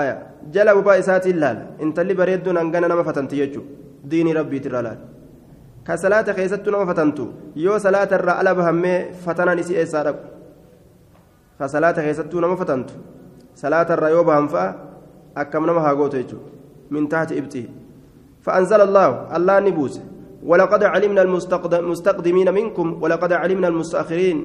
[0.00, 0.16] آية.
[0.54, 1.58] جل وبا إساتي اللال.
[1.84, 3.62] إنت اللي بريد أنقنا نما فتنت يجو
[4.10, 4.80] ديني ربي ترى
[5.90, 7.26] كصلاة خيست نما فتنتو
[7.56, 8.94] يو صلاة الرا ألا بهمي
[9.26, 10.16] فتنا نسي إسارك
[11.60, 12.94] كصلاة خيست نما فتنتو
[13.62, 14.64] صلاة الرا يو بهم فا
[15.36, 16.38] أكم نما هاغوتو يجو
[16.94, 17.64] من تحت إبطه
[18.44, 19.94] فأنزل الله الله نبوس
[20.50, 21.22] ولقد علمنا
[21.82, 24.38] المستقدمين منكم ولقد علمنا المستأخرين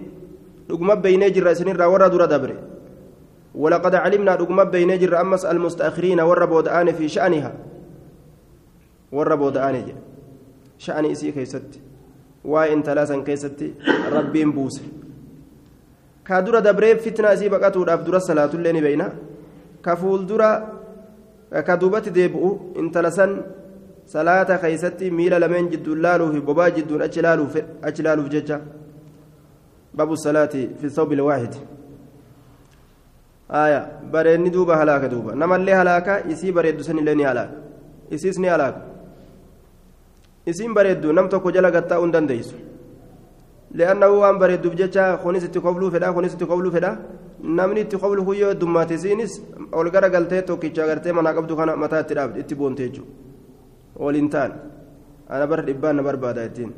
[0.71, 2.51] رقم بين جر سنين ورا دور دبر
[3.55, 7.51] ولقد علمنا رقم بين جر أمس المستأخرين ورا بودآن في شأنها
[9.11, 9.75] ورا بودآن
[10.77, 11.79] شأن إسي كيست
[12.45, 13.59] وإن ثلاثا كيست
[14.11, 14.81] ربي بوس
[16.27, 19.07] كادورا دبري فتنة إسي بقاتو دور الصلاة اللين بينا
[19.85, 20.49] كفول دورا
[21.67, 22.45] كدوبت ديبؤ
[22.79, 23.27] إن ثلاثا
[24.05, 28.59] salaata keeysatti miila lameen jidduun laaluufi bobaa jidduun achi laaluuf jecha
[29.93, 31.57] babu salaati fi thawbi lwaahidi
[33.49, 33.79] aya
[34.11, 37.53] bareedni duuba halaaka duuba namallee halaaka isii bareeddu sanillee ni halaaka
[38.17, 38.81] isiis ni halaaka
[40.45, 42.55] isiin bareeddu nam tokko jala gattaa'uu hin dandeeysu
[43.77, 46.97] li'annahu waan bareedduuf jecha kunis itti kobluu fedha kunis itti kobluu fedha.
[47.57, 49.33] Namni itti koblu kuyyoo heddummaate isiinis
[49.71, 53.11] ol gara galtee tokkicha agartee manaa qabdu kana mataa itti dhaabde itti boonte jechuudha
[54.03, 54.51] waliin ta'an
[55.29, 56.71] ana bara dhibbaan na barbaada ittiin.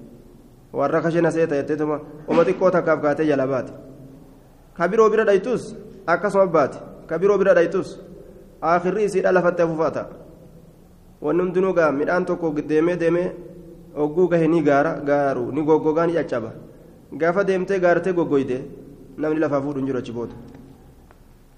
[0.73, 3.71] Warra kashena seeta jetteetuma uma xiqqoo takkaaf kaatee jala baate.
[4.77, 5.75] Ka biroo bira dhaytus
[6.07, 6.77] akkasuma baate.
[7.07, 7.99] Ka biroo bira dhaytus
[8.61, 10.07] aakirri isiidha lafatte afuufata
[11.21, 13.31] wanni hundinuu gaa midhaan tokko deemee deemee
[13.97, 16.51] ogguu gahe ni gaara gaaru ni goggogaa ni caccaba.
[17.13, 18.61] Gaafa deemtee gaartee goggoyde
[19.17, 20.35] namni lafaa fuudhu hin jiru achi booda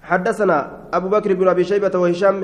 [0.02, 2.42] حدثنا أبو بكر بن أبي شيبة وهشام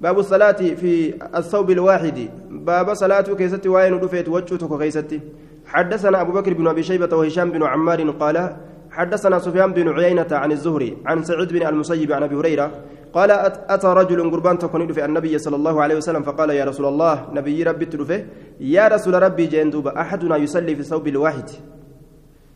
[0.00, 5.20] باب الصلاة في الثوب الواحد باب صلاة كيست وين رفيت وجهتك كيستي
[5.66, 8.56] حدثنا أبو بكر بن أبي شيبة وهشام بن عمار قال
[8.90, 12.70] حدثنا سفيان بن عيينة عن الزهري عن سعيد بن المسيب عن أبي هريرة
[13.12, 13.30] قال
[13.74, 17.62] أتى رجل قربان تكون في النبي صلى الله عليه وسلم فقال يا رسول الله نبي
[17.62, 18.24] ربي تلفه
[18.60, 21.48] يا رسول ربي جندوب أحدنا يصلي في الثوب الواحد.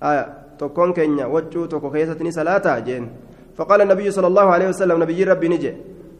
[0.02, 0.24] آية
[0.58, 3.04] تكون كينيا وجهه تكو كيستني صلاة جين
[3.56, 5.72] فقال النبي صلى الله عليه وسلم نبي ربي نجي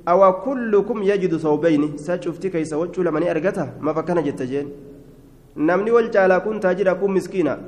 [0.09, 4.19] أو كلكم يجد ثوبين؟ سأشوفتي كيس وجه لمن أرجته؟ ما فكان
[5.57, 7.59] namni wal caalaa kun taajira kun miskiina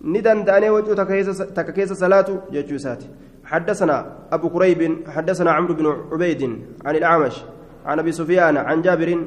[0.00, 2.78] ni danda'anii wacuu takka keessa salaatu jechuu
[3.46, 3.96] حدثنا
[4.32, 6.42] أبو كريب حدثنا عمرو بن عبيد
[6.84, 7.36] عن الأعمش
[7.86, 9.24] عن أبي سفيان عن جابر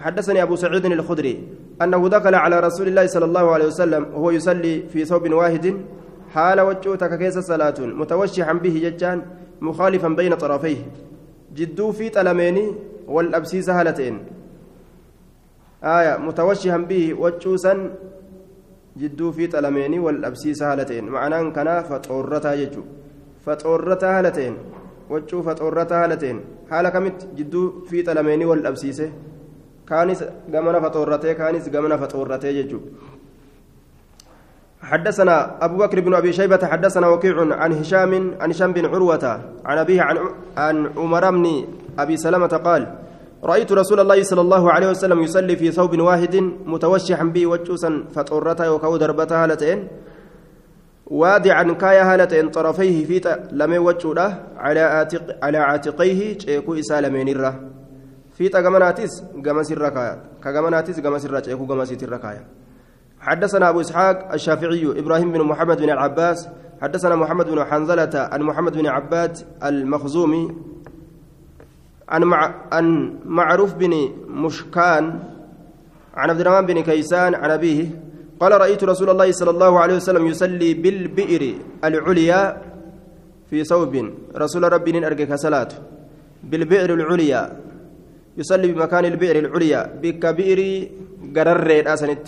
[0.00, 1.48] حدثني أبو سعيد الخدري
[1.82, 5.76] أنه دخل على رسول الله صلى الله عليه وسلم وهو يصلي في ثوب واحد
[6.34, 9.22] حال وجهتك كيس صلاة متوشحا به ججان
[9.60, 10.76] مخالفا بين طرفيه
[11.54, 12.74] جدو في تلميني
[13.08, 14.18] والأبسيس هالتين
[15.84, 17.90] آية متوشحا به وجوسا
[19.00, 22.82] جدو في تلميني والأبسيس هالتين معناه كان فطورتها يجو
[23.46, 24.54] فطورتها هالتين
[25.10, 26.36] وجو فطورتها هالتين
[26.70, 29.02] حال كمت جدو في تلميني والأبسيس
[29.88, 32.80] كانس جمنا فطورته كانس جمنا فطورته يجو
[34.82, 39.24] حدثنا أبو بكر بن أبي شيبة حدثنا وكيع عن هشام عن هشام بن عروة
[39.64, 40.02] عن أبيه
[40.56, 41.44] عن عمر بن
[41.98, 42.82] أبي سلمة قال
[43.46, 46.36] رأيت رسول الله صلى الله عليه وسلم يصلي في ثوب واحد
[46.72, 49.88] متوشحا به وجوسا فطرته وكو دربته هالتين
[51.06, 53.16] وادعا كايا هالتين طرفيه في
[53.52, 57.54] لم وجوده على عاتق على عاتقيه شيكو إسالمين الره
[58.36, 62.44] في تجمناتيس جمس الركايا كجمناتيس جمس الركايا شيكو الركايا
[63.20, 66.48] حدثنا أبو إسحاق الشافعي إبراهيم بن محمد بن العباس
[66.82, 70.44] حدثنا محمد بن حنظلة عن محمد بن عباد المخزومي
[72.08, 72.86] عن مع عن
[73.24, 73.92] معروف بن
[74.28, 75.04] مشكان
[76.14, 77.86] عن عبد الرحمن بن كيسان عن أبيه
[78.40, 82.62] قال رأيت رسول الله صلى الله عليه وسلم يصلي بالبئر العليا
[83.50, 84.10] في ثوب.
[84.36, 85.68] رسول ربي أرجك صلاة.
[86.44, 87.42] بالبئر العليا.
[88.38, 89.80] يصلي بمكان البئر العليا.
[90.02, 90.60] بكبئر
[91.36, 92.26] قرر أسنت.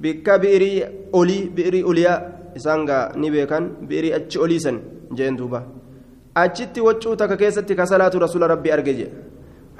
[0.00, 2.22] bikka bi'irii olii bi'irii oliyaa
[2.56, 4.38] isaan gaa ni beekan bi'irii achi
[7.16, 9.08] takka keessatti kasalaatu rasuula rabbii arge je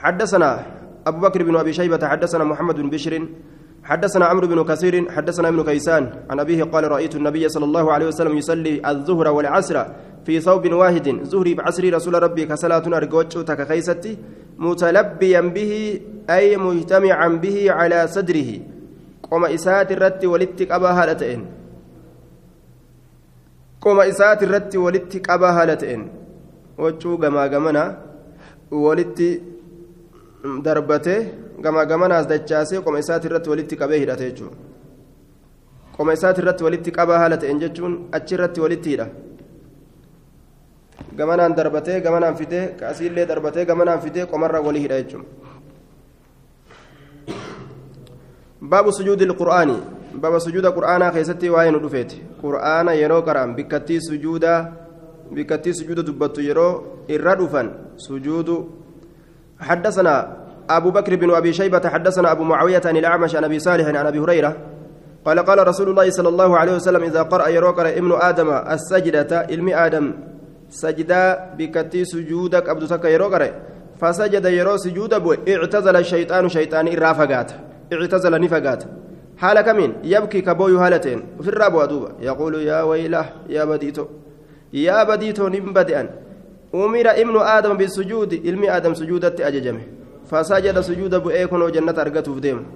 [0.01, 0.66] حدثنا
[1.07, 3.14] أبو بكر بن أبي شيبة حدثنا محمد بن بشر
[3.85, 8.07] حدثنا عمرو بن كثير حدثنا ابن كيسان عن أبيه قال رأيت النبي صلى الله عليه
[8.07, 9.77] وسلم يصلي الظهر والعصر
[10.25, 14.18] في ثوب واحد زهري بعصر رسول ربي كصلاة أرجوتش تكخيستي
[14.59, 18.51] متلبيا به أي مجتمعا به على صدره
[19.31, 21.42] qoma isaati irratti walitti qabaa haala ta'een.
[23.79, 25.53] Qoma isaati irratti walitti qabaa
[26.85, 27.83] waccuu gamaa gamana
[28.85, 29.29] walitti
[30.66, 31.21] darbatee
[31.64, 34.57] gamaa gamanaas dachaasee qoma isaati irratti walitti qabee hidhate jechuudha
[35.97, 39.07] qoma isaati irratti walitti qabaa haala ta'een jechuun achi irratti walitti hidha
[41.19, 45.51] gamanaan darbatee gamanaan fidee kaasiillee darbatee gamanaan fidee qomarra walii hidha jechuudha.
[48.62, 49.81] باب سجود القرآن
[50.14, 52.12] باب سجود القرآن خيستي وين دفيت
[52.43, 54.73] قرآن قرآن بكتي سجودا
[55.31, 56.69] بكتي سجود دبت يرو
[57.11, 57.62] الردفا
[57.97, 58.49] سجود
[59.61, 60.37] حدثنا
[60.71, 64.19] أبو بكر بن أبي شيبة حدثنا أبو معاوية عن الأعمش عن أبي صالح عن أبي
[64.19, 64.57] هريرة
[65.25, 69.69] قال قال رسول الله صلى الله عليه وسلم إذا قرأ يرو ابن آدم السجدة علم
[69.69, 70.12] آدم
[70.71, 73.29] سجدا بكتي سجودك أبدو سكا يرو
[74.01, 77.53] فسجد يرو سجود بو اعتزل الشيطان شيطان إرافقات
[77.93, 78.85] اعتزل نفقات
[79.38, 84.05] حال كمين يبكي كبوي هالتين في الراب ودوبا يقول يا ويله يا بديتو
[84.72, 86.09] يا بديتو نبدأ
[86.74, 89.85] أمر ابن آدم بالسجود علم آدم سجودة أججمه.
[90.30, 92.66] فسجد سجود بؤيكون وجنة أرقته في ديم.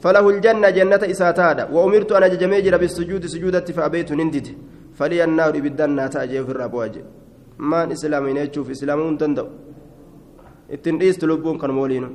[0.00, 1.64] فله الجنة جنة إساتادا.
[1.74, 4.46] وأمرت أن أججميجر بالسجود سجودة فأبيت نندد.
[4.94, 7.02] فلي النار بالدنة تأجي في الراب واجي
[7.58, 9.46] ما إسلامين يشوف إسلامون تندو.
[10.72, 12.10] التنريس تلبون كان مولينو.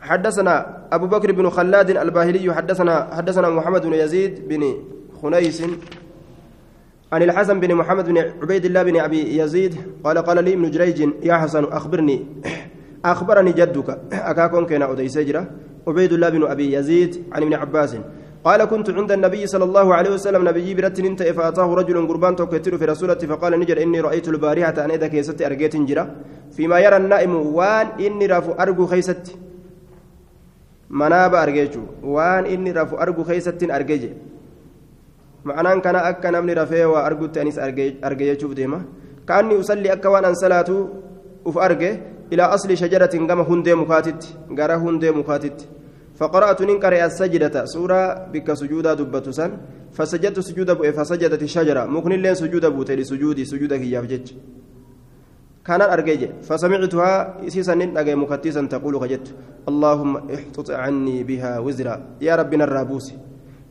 [0.00, 0.54] حدثنا
[0.92, 4.62] أبو بكر بن خلاد الباهلي حدثنا حدثنا محمد بن يزيد بن
[5.22, 5.62] خنيس
[7.14, 9.72] عن الحسن بن محمد بن عبيد الله بن أبي يزيد
[10.04, 12.16] قال قال لي ابن جريج يا حسن أخبرني
[13.04, 13.88] أخبرني جدك.
[14.12, 15.42] أكاكم كان أدي سجرة
[15.88, 17.92] عبيد الله بن أبي يزيد عن ابن عباس.
[18.44, 22.78] قال كنت عند النبي صلى الله عليه وسلم نبي برت انت فأتاه رجل قربان توكتر
[22.78, 26.04] في رسولته فقال نجر إني رأيت البارحة أن إذا كيست أرجيت جرا.
[26.56, 29.32] فيما يرى النائم وان إني رافو أرجو خيستي
[30.90, 33.70] manaaba arge jechuun waan inni rafu argu keessattiin
[35.52, 38.84] akka namni rafee waa argutti anis arge jechuuf deema
[39.26, 40.88] kaanni usalli akka waan an salaatu
[41.44, 45.68] uf arge ilaa asli shajaratin gama hundee mukaatitti gara hundee mukaatitti
[46.14, 49.50] فقرأت ننكر السجدة سورة بك سجودا دبة سن
[49.92, 54.26] فسجدت سجود بؤ فسجدت الشجرة ممكن لين سجود بوت لسجودي سجودك يافجج
[55.66, 57.10] كان أرجج فسمعتها
[57.46, 59.26] إسيسا نجي مكتسا تقول خجت
[59.68, 63.06] اللهم احطط عني بها وزرا يا ربنا الرابوس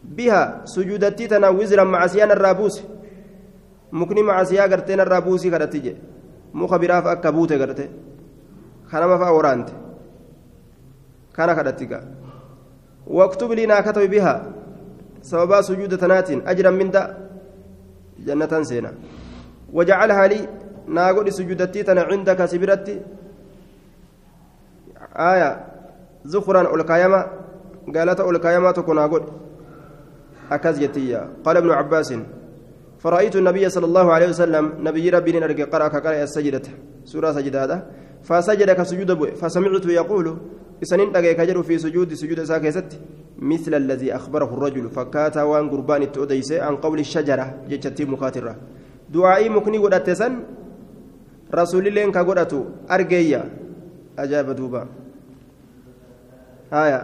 [0.03, 2.83] بها سجودتي تنا وزرا مع سيان الرابوس
[3.91, 5.95] مكني مع سيا قرتين الرابوسي كرتيجي
[6.53, 7.89] مخبراف أكبوت قرتي
[8.91, 9.69] كان ما فاورانت
[11.35, 11.99] كان كرتيجا
[13.07, 14.33] واكتب لي ناكتب بها
[15.21, 17.17] سببا سجود تنات أجرا من دا
[18.19, 18.91] جنة سينا
[19.73, 20.39] وجعلها لي
[20.87, 23.01] ناقول سجودتي تنا عندك سبرتي
[25.15, 25.65] آية
[26.25, 27.27] زخرا الكايما
[27.95, 29.23] قالت الكايما تكون أقول
[30.55, 30.77] أكاز
[31.45, 32.13] قال ابن عباس
[32.99, 36.61] فرأيت النبي صلى الله عليه وسلم نبي ربي نرجع قرأ كقرأ السجدة.
[37.05, 37.83] سورة سجدة
[38.23, 40.37] فسجد كسجود فسمعت يقول
[40.83, 42.99] إسنين دقيقة كجر في سجود سجود ساكست
[43.39, 47.45] مثل الذي أخبره الرجل فكاتا وان قربان التؤديس عن قول الشجرة.
[47.69, 48.55] جتشتي مكاترة
[49.09, 50.33] دعائي مكني ودتسن
[51.55, 52.53] رسول الله كقرأت
[52.91, 53.41] أرجيا
[54.19, 54.87] أجاب دوبا.
[56.73, 57.01] آية.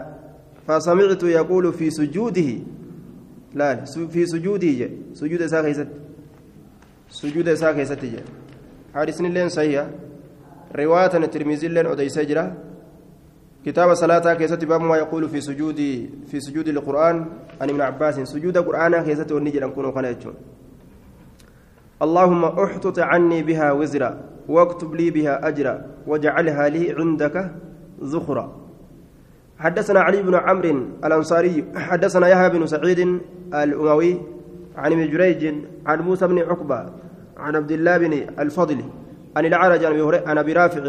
[0.68, 2.50] فسمعت يقول في سجوده
[3.54, 5.88] لا في سجوده سجود إساء كيست
[7.10, 8.00] سجود إساء كيست
[8.96, 9.86] حديث لين صحيح
[10.76, 12.46] رواية الترمذي لين أديس جرا
[13.66, 15.76] كتاب صلاة كيست باب ما يقول في سجود
[16.28, 17.26] في سجود القرآن
[17.62, 20.34] عن ابن عباس سجود القرآن كيست ونجي نكون قناتهم
[22.02, 27.52] اللهم احطط عني بها وزرا واكتب لي بها أجرا واجعلها لي عندك
[28.04, 28.69] ذخرا
[29.60, 33.00] حدثنا علي بن عمرو الأنصاري حدثنا يحيى بن سعيد
[33.54, 34.12] الأموي
[34.76, 35.42] عن ابن جريج
[35.86, 36.80] عن موسى بن عقبة
[37.38, 38.80] عن عبد الله بن الفضل
[39.38, 39.84] عن العرج
[40.30, 40.84] عن أبي رافع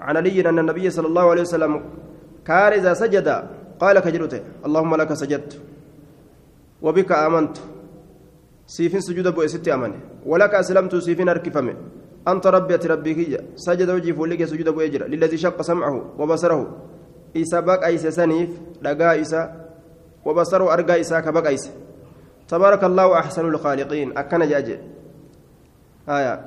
[0.00, 1.72] عن علي أن النبي صلى الله عليه وسلم
[2.46, 3.28] كان إذا سجد
[3.82, 5.52] قال كجرته اللهم لك سجدت
[6.82, 7.56] وبك آمنت.
[8.66, 11.74] سيفين سجود أبو ستي أمني ولك أسلمت سيفين أركفمي
[12.28, 16.60] أنت ربي ربي سجد وجهي فولك سجود أبو يجرى للذي شق سمعه وبصره.
[17.34, 18.50] Isa baqayse saniif
[18.82, 19.50] dhagaa isa
[20.24, 21.70] wabasaruu argaa isaa ka baqayse
[23.56, 24.78] lkhaaliqiin akkana jaaje
[26.06, 26.38] haya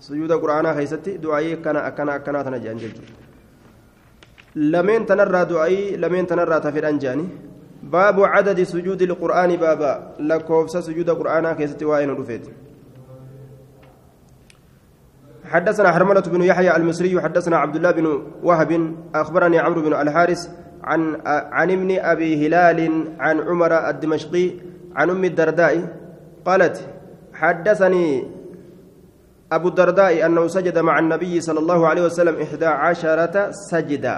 [0.00, 3.12] sujuuda qur'aanaa keeysatti du'aayii akkana akkana akkanaa tana jean jechuudha
[4.56, 7.26] lameen tanarraa du'aayii lameen tanarraa tafedhan jeani
[7.82, 12.65] baabu cadadi sujuudi lqur'aani baaba lakkoofsa sujuuda qur'aanaa keessatti waa'ee nu dhufeeti
[15.46, 18.06] حدثنا حرملة بن يحيى المصري حدثنا عبد الله بن
[18.42, 18.70] وهب
[19.14, 20.48] أخبرني عمرو بن الحارث
[20.84, 22.80] عن عن ابن أبي هلال
[23.18, 24.50] عن عمر الدمشقي
[24.96, 25.74] عن أم الدرداء
[26.46, 26.76] قالت
[27.34, 28.06] حدثني
[29.52, 34.16] أبو الدرداء أنه سجد مع النبي صلى الله عليه وسلم إحدى عشرة سجدا.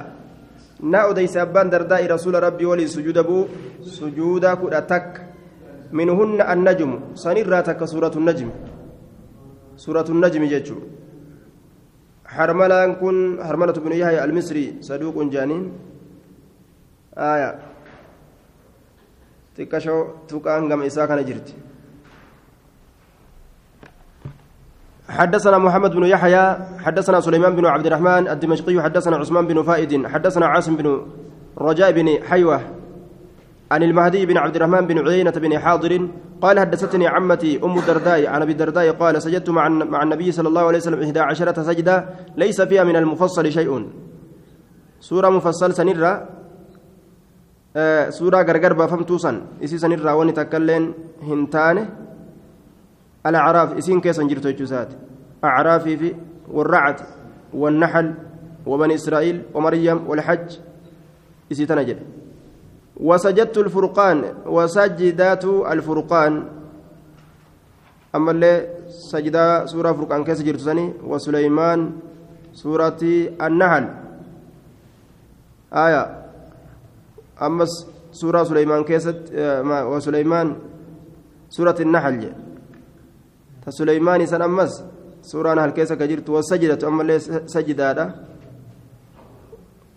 [0.80, 3.38] نأودي سبان درداء رسول ربي ولي سجود أبو
[3.82, 5.08] سجودا كرتك
[5.92, 8.50] منهن النجم سنراتك سورة النجم.
[9.76, 10.78] سورة النجم جتشو
[12.28, 15.72] حرملان كن حرملة بن يحيى المصري صدوق جانين
[17.16, 17.50] آية
[19.56, 21.48] تكشو تكان قم إساء جرت
[25.08, 30.46] حدثنا محمد بن يحيى حدثنا سليمان بن عبد الرحمن الدمشقي حدثنا عثمان بن فائد حدثنا
[30.46, 31.06] عاصم بن
[31.58, 32.77] رجاء بن حيوه
[33.70, 36.08] عن المهدي بن عبد الرحمن بن عيينة بن حاضر
[36.40, 40.64] قال حدثتني عمتي أم الدرداء عن أبي الدرداء قال سجدت مع مع النبي صلى الله
[40.66, 42.04] عليه وسلم إحدى عشرة سجدة
[42.36, 43.86] ليس فيها من المفصل شيء.
[45.00, 46.28] سورة مفصل سنرة
[47.76, 51.88] آه سورة غرغر بفهمتو سن إسي سنرة وني تكلين هنتان
[53.26, 54.88] الأعراف إسين كيسن جرتو جزات
[55.44, 56.14] أعرافي في
[56.50, 56.96] والرعد
[57.54, 58.14] والنحل
[58.66, 60.48] وبني إسرائيل ومريم والحج
[61.52, 61.98] إسي تنجل
[63.00, 66.44] وسجدت الفرقان وسجدات الفرقان.
[68.14, 71.92] أما اللي سجدة سورة فرقان كيس جرتسني وسليمان
[72.52, 72.98] سورة
[73.42, 73.86] النحل.
[75.72, 76.02] آية.
[77.42, 77.66] أما
[78.12, 79.30] سورة سليمان كيست
[79.92, 80.56] وسليمان
[81.50, 82.32] سورة النحل.
[83.66, 84.84] فسليمان سن أمس
[85.22, 88.14] سورة نحل كيس كجرت والسجدة أما اللي سجدة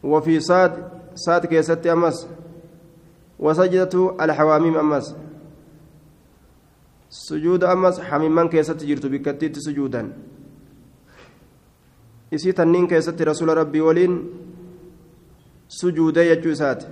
[0.03, 0.73] وفي صاد
[1.15, 2.27] صاد كيست أمس؟
[3.41, 5.15] وسجدة الحواميم أمس.
[7.09, 10.13] سجود أمس حميمان كيست جرت بكتيت سجودا.
[12.55, 14.13] tanniin keessatti rasuula rabbii waliin
[15.67, 16.85] sujuudee jechuu isaati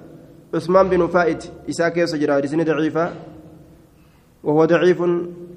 [0.53, 3.13] عثمان بن فائد إساء كيس جرى رسني ضعيفة.
[4.43, 5.01] وهو ضعيف.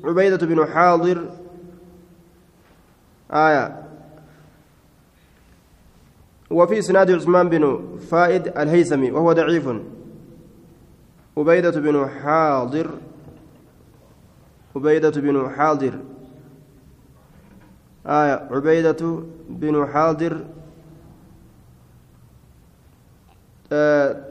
[0.04, 1.18] عبيدة بن حاضر.
[3.30, 3.82] آية.
[6.50, 9.68] وفي إسناد عثمان بن فائد الهيثمي وهو ضعيف.
[11.36, 12.90] عبيدة بن حاضر.
[14.76, 15.98] عبيدة بن حاضر.
[18.06, 18.48] آية.
[18.50, 20.44] عبيدة بن حاضر.
[23.72, 24.24] آه.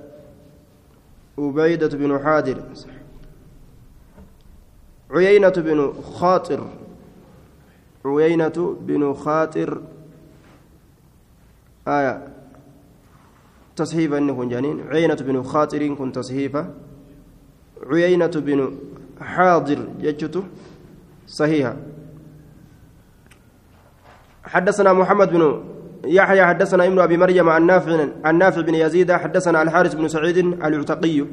[1.37, 2.63] عبيدة بن حاضر.
[5.11, 6.67] عيينة بن خاطر.
[8.05, 9.81] عيينة بن خاطر.
[11.87, 12.27] آية.
[13.75, 14.87] تصحيفة إنه كن جانين.
[14.87, 16.73] عيينة بن خاطر كن تصحيفة
[17.89, 18.77] عيينة بن
[19.21, 20.43] حاضر يجته
[21.27, 21.75] صحيحة
[24.43, 25.63] حدثنا محمد بن
[26.05, 30.38] يحيى حدثنا ابن أبي مريم عن نافع عن نافع بن يزيد حدثنا الحارث بن سعيد
[30.38, 31.25] العتقي.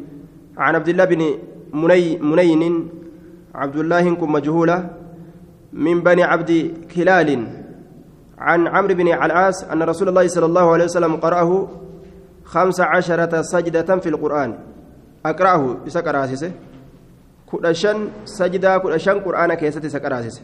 [0.59, 1.39] عن عبد الله بن
[1.73, 2.89] مني منين
[3.55, 4.91] عبد الله كن مجهولة
[5.73, 7.47] من بني عبد كلال.
[8.39, 11.69] عن عمرو بن العاص أن رسول الله صلى الله عليه وسلم قرأه
[12.45, 14.59] خمس عشرة سجدة في القرآن.
[15.27, 16.53] أقرأه بسكراسسه
[17.53, 20.43] كدشن سجدة كدشن قرآن كيست سكراسسه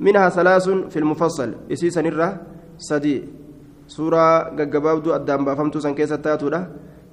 [0.00, 2.28] منها ثلاث في المفصل إسيسا نرى
[2.78, 3.24] سدي
[3.86, 4.38] سورة
[4.72, 6.60] قبابدو أدام بافمتو سن كيست تاتودا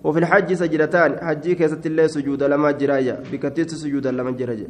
[0.04, 4.68] وفي الحج سجدتان حجي كيست الله سجود لما جرايا بكتيت سجود لما جرايا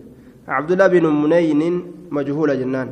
[0.48, 1.64] عبد الله بن منين
[2.12, 2.90] مجهول جنان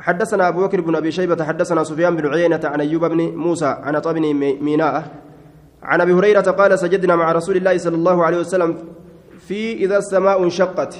[0.00, 3.98] حدثنا أبو بكر بن أبي شيبة حدثنا سفيان بن عيينة عن أيوب بن موسى عن
[3.98, 4.16] طب
[4.66, 4.94] ميناء
[5.82, 8.78] عن أبي هريرة قال سجدنا مع رسول الله صلى الله عليه وسلم
[9.38, 10.96] في إذا السماء انشقت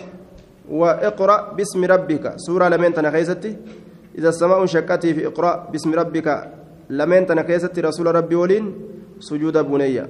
[0.70, 2.32] وإقرأ باسم ربك.
[2.36, 3.56] سورة لمن تنخيستي؟
[4.18, 6.28] إذا السماء انشقت في إقرأ باسم ربك.
[6.90, 8.74] لمن تنخيستي رسول ربي ولين؟
[9.20, 10.08] سجود بنية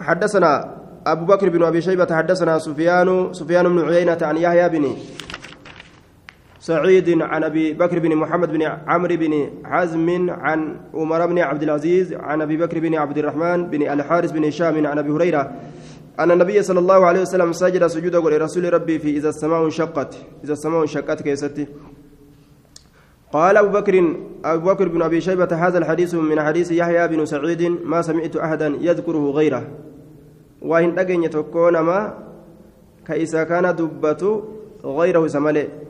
[0.00, 0.74] حدثنا
[1.06, 4.96] أبو بكر بن أبي شيبة حدثنا سفيان سفيان بن عيينة عن يحيى بن
[6.62, 12.12] سعيد عن أبي بكر بن محمد بن عمرو بن حزم عن عمر بن عبد العزيز
[12.12, 15.52] عن أبي بكر بن عبد الرحمن بن الحارث بن هشام عن أبي هريرة
[16.20, 20.14] أن النبي صلى الله عليه وسلم سجد سجود لرسول ربي في إذا السماء انشقت.
[20.44, 21.66] إذا السماء انشقت كيستي
[23.32, 27.62] قال أبو بكر أبو بكر بن أبي شيبة هذا الحديث من حديث يحيى بن سعيد
[27.84, 29.66] ما سمعت أحدا يذكره غيره.
[30.62, 32.18] وإن أجن يتكون ما
[33.06, 34.42] كإذا كان دبته
[34.84, 35.81] غيره سمله.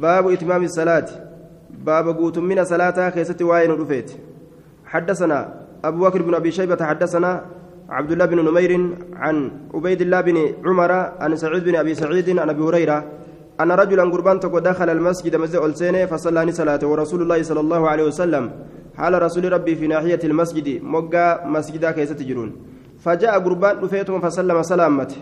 [0.00, 1.08] باب إتمام الصلاة.
[1.86, 4.10] باب قوت من صلاة كيست وين رفيت.
[4.86, 5.38] حدثنا
[5.84, 7.44] أبو بكر بن أبي شيبة حدثنا
[7.88, 8.72] عبد الله بن نمير
[9.22, 10.36] عن عبيد الله بن
[10.66, 12.98] عمر عن سعيد بن أبي سعيد عن أبي هريرة
[13.60, 18.44] أن رجلا قربان دخل المسجد مسجد ألسينه فصلى صلاة ورسول الله صلى الله عليه وسلم
[18.96, 22.50] حال رسول ربي في ناحية المسجد مقا مسجدا كيست جرون
[23.04, 25.16] فجاء قربان رفيتهم فسلم سلامته.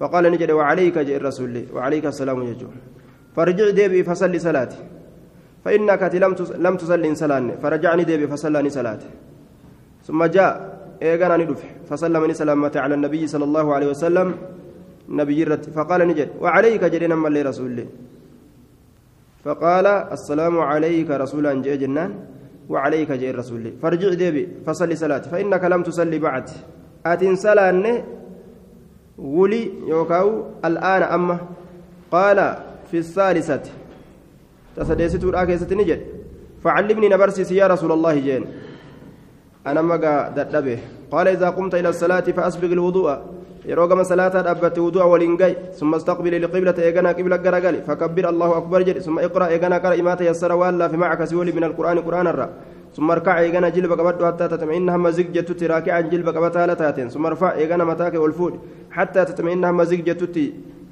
[0.00, 2.74] فقال نجد وعليك جاء الرسول وعليك السلام يجون
[3.36, 4.76] فرجع ديبي فصلي صلاتي.
[5.64, 9.02] فإنك لم لم تصلي صلاة فرجعني ديبي فصلاني صلاة
[10.06, 10.52] ثم جاء
[11.02, 14.28] إيغانا ندف فسلم سلامة على النبي صلى الله عليه وسلم.
[15.08, 17.86] نبي رت فقال نجد وعليك جرينا من لي رسول الله
[19.44, 22.10] فقال السلام عليك رسولا جاء جنان
[22.68, 26.46] وعليك جاء الرسول الله فرجع ديبي فصلي صلاة فإنك لم تصلي بعد.
[27.06, 28.02] أتن صلاة
[29.18, 30.28] ولي يوكاو
[30.64, 31.38] الآن أما.
[32.10, 32.38] قال
[32.90, 33.62] في الثالثة
[34.76, 36.00] تسديست الآكيسة نجد
[36.64, 38.44] فعلمني نبرسي يا رسول الله جين
[39.66, 40.78] أنا مقا ددبه
[41.10, 43.18] قال إذا قمت إلى الصلاة فأسبق الوضوء
[43.66, 48.84] gama salaataa dhaabbate wudu'a waliin gahi summa istaqbili liqiblata eeganaa qibla garagali fakabbir allahu akbar
[48.86, 52.48] jedhe summa iqra eeganaa qara imaa tayassara waan laafe macaka si wali min alqur'aani qur'aanarra
[52.96, 57.26] ثم اركع ايغانا جلب قبض حتى تطمئن هم زق جتت راكعا جلب قبض هالتاتين ثم
[57.26, 58.54] ارفع ايغانا متاك والفود
[58.90, 60.00] حتى تطمئن هم زق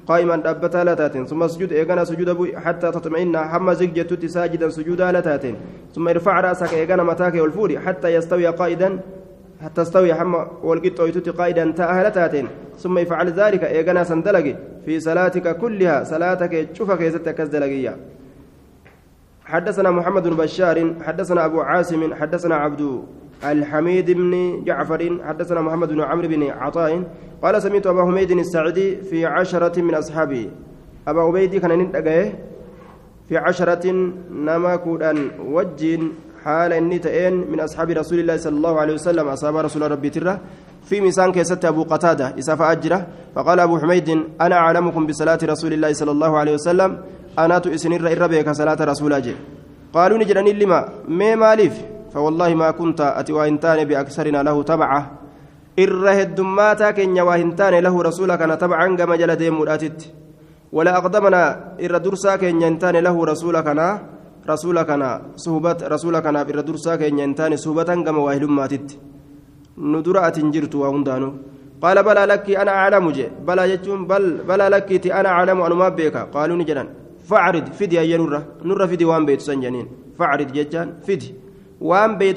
[0.07, 1.25] قائما دابتا لتاتين.
[1.25, 3.33] ثم اسجد إيغانا سجود ابو حتى تطمئن.
[3.73, 5.55] زق جتت ساجدا سجودا لتاتين.
[5.95, 8.99] ثم ارفع رأسك إيغانا متاك والفود حتى يستوي قائدا
[9.63, 12.47] حتى تستوي حما والقط ويتوتي قائدا تأهل تاتين
[12.77, 14.55] ثم يفعل ذلك إيغانا سندلقي.
[14.85, 17.97] في صلاتك كلها صلاتك شوفك يزتك كزدلقية.
[19.45, 23.03] حدثنا محمد بن بشار حدثنا أبو عاصم حدثنا عبد
[23.51, 27.03] الحميد بن جعفر حدثنا محمد بن عمرو بن عطاء
[27.43, 30.49] قال سمعت أبا حميد السعدي في عشرة من أصحابه
[31.07, 32.39] أبا عبيد كان ننتقيه
[33.29, 33.91] في عشرة
[34.31, 36.11] نما كودان وجين
[36.43, 39.27] حال إني تئن من أصحاب رسول الله صلى الله عليه وسلم.
[39.27, 40.39] أصحاب رسول ربي تره
[40.85, 42.37] في ميسان كيست أبو قتادة.
[42.39, 43.07] إساف أجرة.
[43.35, 44.09] فقال أبو حميد
[44.41, 46.97] أنا أعلمكم بصلاة رسول الله صلى الله عليه وسلم.
[47.39, 49.35] أنا تؤسنر إربيك صلاة رسول الله
[49.93, 55.01] قالوا نجرني لما؟ ما مالف فوالله ما كنت أتي وإنتان بأكثرنا له تبعه
[55.79, 59.59] إره الدماتا كن وإنتان له رسولك أنا تبعا كما جل ديم
[60.71, 61.43] ولا أقدمنا
[61.83, 67.25] إر درسا كن ينتان له رسولك أنا rasuula kana suhbat rasuula kanaaf irra dursaa keenya
[67.25, 68.99] hin taane suhbatan gama waahilummaatitti
[69.77, 71.31] nu dura atin jirtu waa hundaanuu
[71.81, 76.57] qaala balaa lakkii ana aclamu je balaa jechuun balaa lakkiiti ana aclamu anumaa beeka qaaluu
[76.61, 76.93] ni jedhan
[77.29, 79.65] facrid fidi ayya nurra nurra fidi waan beetu san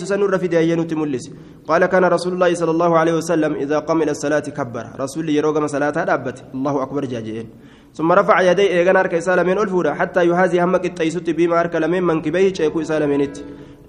[0.07, 1.33] san nurra fidi ayya nutti mul'isi
[1.69, 4.87] قال كان رسول الله صلى الله عليه وسلم إذا قام إلى الصلاة كبر.
[5.01, 7.47] رسول يروق صلاة دابت الله أكبر جاجين
[7.95, 12.53] ثم رفع يديه إيغان أرك إسالمين ألفورا حتى يهازي همك التيسوت بما أرك لمن منكبيه
[12.53, 13.37] شيكو إسالمينت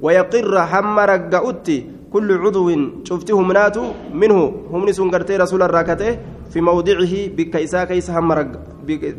[0.02, 1.68] ويقر هم رقعت
[2.14, 2.68] كل عضو
[3.08, 3.84] شفته مناتو
[4.14, 4.40] منه.
[4.72, 6.18] هم نسون رسول الراكته
[6.52, 8.52] في موضعه بك إساء كيس هم رق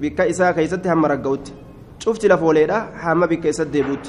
[0.03, 1.53] بك إساء كيست هم رقوت
[1.99, 4.05] شفت لفوليدا حما بك إساء ديبوت.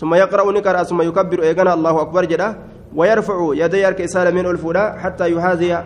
[0.00, 2.48] ثم يقرأ نكر ثم يكبر إيقنا الله أكبر جدا
[2.98, 5.84] ويرفع يدي أرك إساء من الفولا حتى يهاذي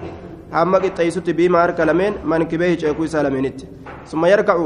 [0.53, 3.61] حما قطيست بما أرك لمن من كبيه شيكو إساء لمنت
[4.07, 4.57] ثم يركع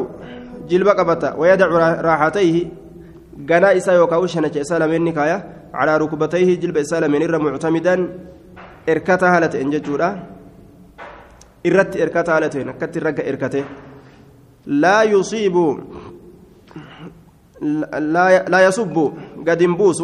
[0.68, 1.66] جلب قبتا ويدع
[2.08, 2.56] راحتيه.
[3.50, 5.36] غنا إساء يوكاو شنة إساء لمن نكايا
[5.74, 7.94] على ركبتيه جلب إساء لمن إر معتمدا.
[8.88, 10.08] إركتا هالة إنججورا
[11.66, 13.64] إرت إركتا هالة نكت الرقة إركته.
[14.66, 16.17] لا يصيب لا
[18.48, 19.12] لا يصب
[19.48, 20.02] قد ينبوس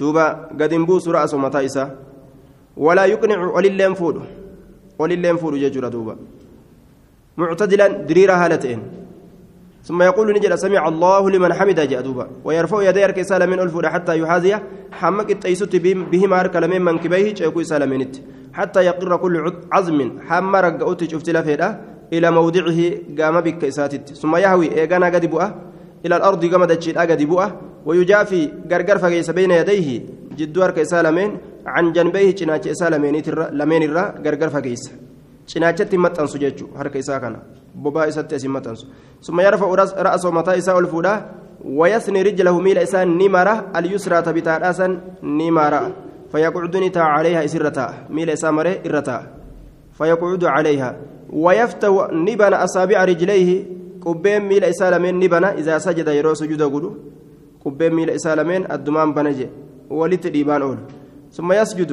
[0.00, 0.26] دوبا
[0.60, 1.90] قد ينبوس رأس متى
[2.76, 4.16] ولا يقنع ولله فود
[4.98, 6.16] ولله فود ججورا دوبا.
[7.36, 8.82] معتدلا دريرا هالتين.
[9.86, 14.58] ثم يقول نجد سمع الله لمن حمد جادوبا ويرفع يديه ارك من الفود حتى يحاذي
[14.92, 17.34] حمك التيسوت بهما أرك لمن منكبيه
[18.52, 21.95] حتى يقر كل عزم حم رقوت شفت لفيدا.
[22.12, 22.80] إلى موضعه
[23.18, 25.48] قام بك اساتت ثم يهوي ايغانا قد بؤه
[26.04, 27.48] إلى الأرض قام دجيل قد بؤه
[27.86, 28.40] ويجافي
[28.70, 29.88] غرغر فغيس بين يديه
[30.38, 31.30] جدو ارك سالمين
[31.66, 33.16] عن جنبيه جناچ سالمين
[33.60, 34.04] لمن الرا
[36.04, 37.38] maxxansu jechuudha harka isaa kana
[37.82, 38.86] bobaa isatti asiin maxxansu
[39.26, 39.66] summa yarfa
[40.06, 41.12] ra'asoo mataa isaa ol fuudha
[41.80, 44.92] wayasni rijlahu miila isaa ni mara alyusraa tabitaadhaasan
[45.38, 45.80] ni mara
[46.32, 49.18] فيقعدني تا عليها إسرتا ميل إسامره إرتا
[49.98, 50.96] فيقعد عليها.
[51.32, 53.64] ويفتح نبن أصابع رجليه.
[54.04, 55.44] قبين ميل إسالمين نبن.
[55.44, 56.90] إذا سجد يرو سجود قدو.
[57.64, 59.48] قبين ميل إسالمين الدمان بنجي.
[59.90, 60.78] ولت ديبان أول.
[61.32, 61.92] ثم يسجد.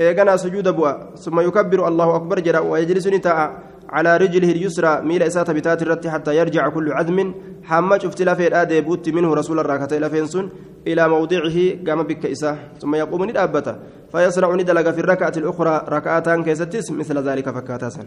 [0.00, 1.16] إيغانا سجود بوا.
[1.16, 2.58] ثم يكبر الله أكبر جرا.
[2.58, 3.58] ويجلس نتاع
[3.90, 7.34] على رجله اليسرى ميل إسات بتات الرت حتى يرجع كل عظم
[7.64, 10.50] حمج افتلاف الآدي بوت منه رسول الله كتيل فينسون
[10.86, 13.74] إلى موضعه قام بك إساه ثم يقوم ندابته
[14.12, 18.04] فيصنع ندلق في الركعة الأخرى ركعتان كيستس مثل ذلك فكاتاسا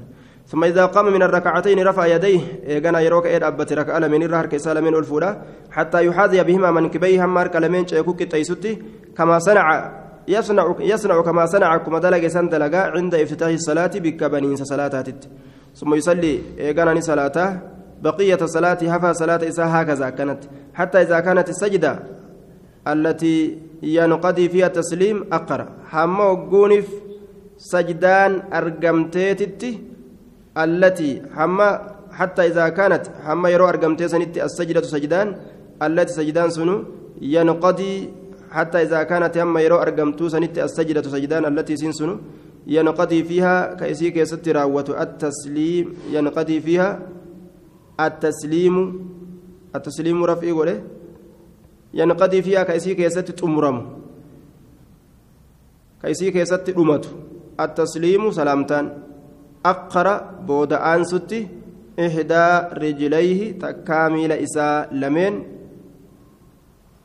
[0.47, 2.39] ثم إذا قام من الركعتين رفع يديه.
[2.67, 5.41] إيغانا يروك إيد أبت ركعة من الرهر كيسال من الفولا.
[5.71, 8.83] حتى يحاذي بهما منكبيه همار كلمين شيكوك تيستي
[9.17, 9.91] كما صنع
[10.27, 15.07] يصنع يصنع كما صنع كما دلق سن عند افتتاح الصلاة بك بنين صلاتات
[15.75, 17.59] ثم يصلي إيقانني صلاته.
[18.01, 20.41] بقية الصلاة هفا صلاة إسا هكذا كانت.
[20.73, 21.99] حتى إذا كانت السجدة
[22.87, 25.67] التي ينقضي فيها التسليم أقرأ.
[25.91, 26.87] حما وقونف
[27.57, 29.71] سجدان أرقمتيتتي
[30.57, 31.69] التي حما
[32.11, 35.27] حتى إذا كانت حما يرو أرقمتيسنتي السجدة سجدان
[35.81, 36.83] التي سجدان سنو
[37.21, 37.93] ينقضي
[38.51, 42.11] حتى إذا كانت هم يرو أرقمتو سنت السجدة سجدان التي سنسن
[42.67, 44.57] ينقضي فيها كيسيك يستر
[45.01, 45.85] التسليم.
[46.11, 46.99] ينقضي فيها
[47.99, 48.75] التسليم.
[49.75, 50.81] التسليم رفعي وله
[51.93, 53.77] ينقضي فيها كيسيك يستر تمرم.
[56.03, 57.05] كيسيك يستر أمت
[57.59, 58.85] التسليم سلامتان.
[59.65, 60.15] أقرأ
[60.47, 61.47] بود أنستي
[61.99, 62.47] إحدى
[62.81, 65.33] رجليه تكامل إساء لمن.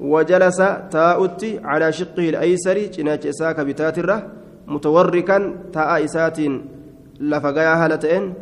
[0.01, 0.57] وجلس
[0.91, 2.79] تاؤتي على شقه الأيسر.
[2.79, 4.33] جناج إساك بتاتره
[4.67, 6.39] متوركا تاء إسات
[7.21, 8.35] لفقايا هالتين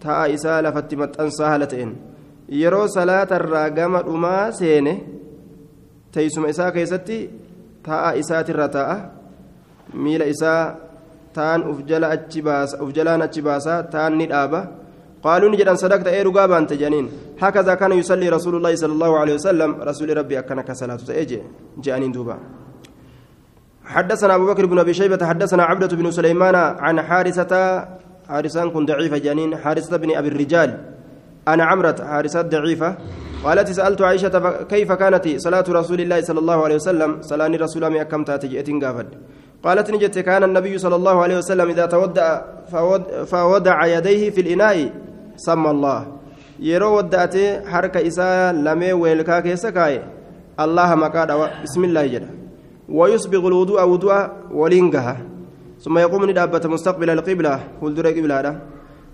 [0.00, 1.90] تاء إسا لفتمت أنسى هالتين.
[2.48, 4.98] يرو صلاة الراقم أما سينه
[6.12, 7.30] تيسم إسا كيستي
[7.84, 9.12] تاء إسات الرتاء
[9.94, 10.54] ميل إسا
[11.34, 14.62] تان أفجلا أتشباس أفجلان أتشباسا تان ندابة
[15.22, 17.06] قالوا نجد أن صدقت أي رقابا أنت جنين.
[17.40, 19.70] هكذا كان يصلي رسول الله صلى الله عليه وسلم.
[19.82, 21.42] رسول ربي أكنك صلاة أجي
[21.84, 22.36] جانين دوبا.
[23.86, 27.52] حدثنا أبو بكر بن أبي شيبة حدثنا عبدة بن سليمان عن حارثة
[28.28, 30.70] حارسان كن ضعيفة جنين حارثة بن أبي الرجال
[31.48, 32.96] أنا عمرة حارثة ضعيفة
[33.44, 38.00] قالت سألت عائشة كيف كانت صلاة رسول الله صلى الله عليه وسلم؟ صلاة رسول الله
[38.00, 39.06] أكم تاتي؟ قافد
[39.64, 42.42] قالت نجت كان النبي صلى الله عليه وسلم إذا تودع
[43.32, 44.76] فوضع يديه في الإناء
[45.36, 46.06] سمى الله.
[46.60, 50.00] yeroo waddaatee harka isaa lamee weelkaa keessa kaaye
[50.64, 52.28] allaha maqaadha bismillaahi jedha
[52.88, 55.16] ويسبغ الوضوء وضوء ولينجها
[55.80, 58.60] ثم يقوم ندابة مستقبل القبلة فلدر قبلة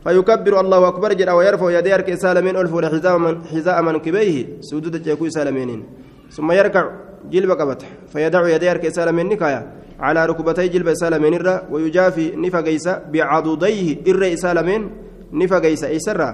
[0.05, 5.31] فيكبر الله أكبر جرى ويرفع يديه أرك سالمين ألف حذاء من حذاء منكبيه سجود جاكوي
[5.31, 5.83] سالمين.
[6.31, 6.85] ثم يركع
[7.31, 13.97] جلب قبته فيدع يديه أرك سالمين نكايا على ركبتي جلب سالمين الرا ويجافي نفقيس بعضديه
[14.09, 14.91] إر سالمين
[15.33, 16.31] نفقيس إسرا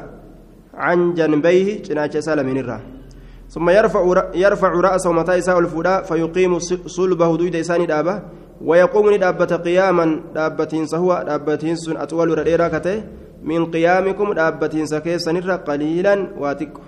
[0.75, 2.98] عن جنبيه جناش سالمين الرا
[3.49, 8.23] ثم يرفع يرفع رأسه متى يساء الفدا فيقيم صلبه دويد إساني دابة
[8.65, 13.03] ويقوم دابة قياما دابتين سهوى دابتين سن أطول رديرا كته
[13.43, 16.81] من قيامكم دابتين سكيسا نرى قليلا واتكو.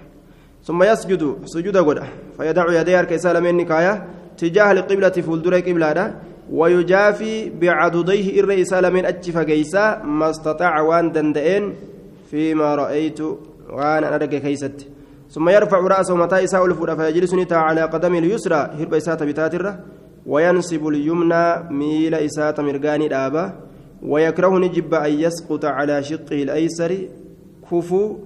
[0.64, 2.04] ثم يسجد سجود غدا
[2.36, 4.06] فيدع يديه أرك سالمين نكايا
[4.38, 6.14] تجاه القبلة فولدر قبلة
[6.52, 11.74] ويجافي بعضديه إر سالمين أتش فقيسا ما استطاع وان دندئين
[12.30, 13.20] فيما رأيت
[13.70, 14.99] وأنا أرجع كيست.
[15.30, 19.80] ثم يرفع رأسه متى إساء الفورة فيجلس نتا على قدم اليسرى هرب إساءة بتاترة
[20.26, 23.44] وينصب اليمنى ميل إساءة مرقاني الآبا
[24.02, 26.98] ويكره نجب أن يسقط على شقه الأيسر
[27.70, 28.16] كفو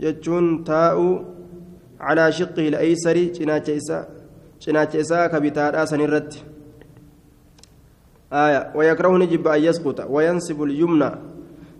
[0.00, 1.24] جتشون تاء
[2.00, 4.08] على شقه الأيسر جناة إساء
[4.62, 6.34] جناة إساء كبتارا سنرد
[8.32, 11.10] آية ويكره نجب أن يسقط وينصب اليمنى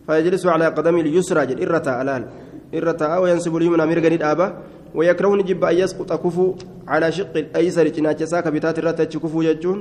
[0.07, 2.25] فيجلس على قدم اليسرى جل إرتا
[2.74, 4.48] الآن إرتا وينصب اليمنى مرقني الآبا
[4.96, 6.56] ويكره نجب أن يسقط كفو
[6.88, 9.80] على شق الأيسر جناة إساء كبتات الرتا كفو جتشون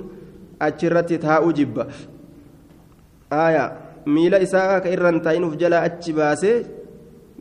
[0.62, 1.76] أتشرت تاء جب
[3.32, 6.56] آية miila isaa ka irra hin taa'in uf jalaa achi baasee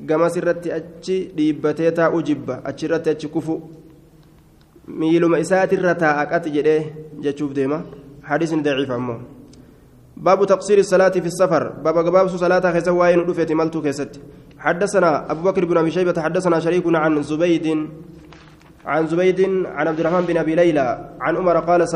[0.09, 3.55] gamas irratti achi dhiibbatee taa'uu jibba achirratti achi kufu
[4.99, 6.81] miiluma isaatirra taa'a qati jedhee
[7.25, 7.79] jechuuf deema
[8.23, 9.17] حديث ضعيف عمو
[10.17, 14.11] باب تقصير الصلاة في السفر باب باب صلاة خيسا واين رفيت ملتو كيست
[14.58, 17.66] حدثنا أبو بكر بن أبي شيبة حدثنا شريكنا عن زبيد
[18.86, 19.40] عن زبيد
[19.76, 20.86] عن عبد الرحمن بن أبي ليلى
[21.20, 21.88] عن عمر قال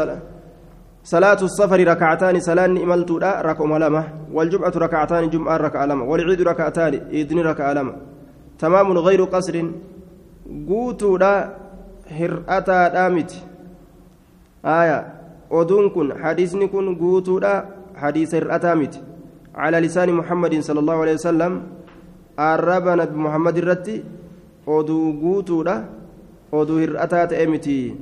[1.05, 3.11] صلاة السفر ركعتان سلان إملت
[3.49, 4.03] ركع لما
[4.33, 7.95] والجمعة ركعتان جمعة ركع لما والعيد ركعتان إذن ركع لما
[8.59, 9.57] تمام غير قصر.
[10.69, 11.19] قوتو
[12.11, 13.33] هرأتا دامت
[14.65, 14.99] آية
[15.53, 19.01] oduun kun hadiisni kun guutuudha hadiisa hir'ataa miti
[19.55, 21.53] على لسان محمد صلى الله عليه وسلم.
[22.37, 24.03] Arraba nabi muhammad irratti
[24.66, 25.85] oduu guutuudha.
[26.53, 27.97] Oduu hir'ataa ta'e miti.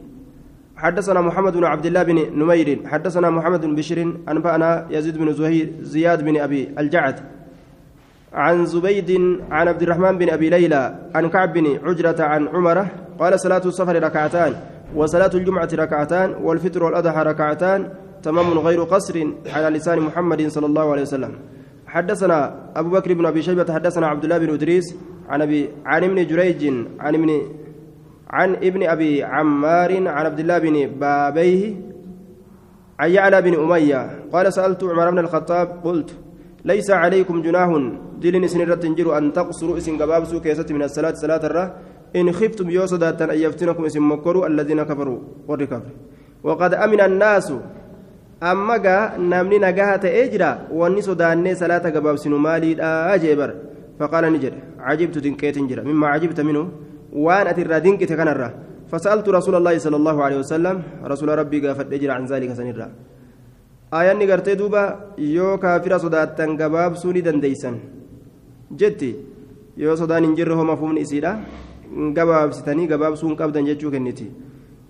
[0.81, 5.69] حدثنا محمد بن عبد الله بن نمير حدثنا محمد بن بشر أنبأنا يزيد بن زهير
[5.81, 7.17] زياد بن أبي الجعد
[8.33, 9.11] عن زبيد
[9.51, 10.83] عن عبد الرحمن بن أبي ليلى
[11.15, 12.87] عن كعب بن عجرة عن عمرة
[13.19, 14.53] قال صلاة السفر ركعتان
[14.95, 17.89] وصلاة الجمعة ركعتان والفطر والأضحى ركعتان
[18.23, 21.33] تمام غير قصر على لسان محمد صلى الله عليه وسلم
[21.91, 24.97] حدثنا أبو بكر بن أبي شيبة حدثنا عبد الله بن إدريس
[25.29, 26.63] عن أبي عن ابن جريج
[27.01, 27.31] عن ابن
[28.31, 31.75] عن ابن أبي عمار عن عبد الله بن بابيه
[33.01, 34.01] عن يعلى بن أمية
[34.33, 36.11] قال سألت عمر بن الخطاب قلت
[36.65, 37.69] ليس عليكم جناح
[38.23, 41.67] دلن سنرة تنجر أن تقصروا اسم قبابسو كيست من الصلاة صلاة الره
[42.17, 45.19] إن خفتم يوسدات أن يفتنكم اسم مكروا الذين كفروا.
[45.49, 45.83] والركاب
[46.43, 47.53] وقد أمن الناس
[48.43, 48.97] أما جا
[49.31, 52.71] نمني نجاهة أجرا واني سوداني صلاة قبابسن مالي
[53.15, 53.51] أجبر
[53.99, 54.55] فقال نجد
[54.89, 56.65] عجبت دنكيت جرا مما عجبت منه
[57.25, 58.49] وان أترى دنكت كنرة
[58.91, 60.77] فسألت رسول الله صلى الله عليه وسلم
[61.13, 62.51] رسول ربي قافت أجرا عن ذلك
[63.99, 64.83] aayanni gartee duuba
[65.19, 67.77] yoo kaafira sodaattan gabaabsuu ni dandeeysan
[68.81, 69.09] jetti
[69.83, 71.33] yoo sodaan hin jirre homa fuumni isiidha
[72.19, 74.27] gabaabsitanii gabaabsuu hin qabdan jechuu kenniti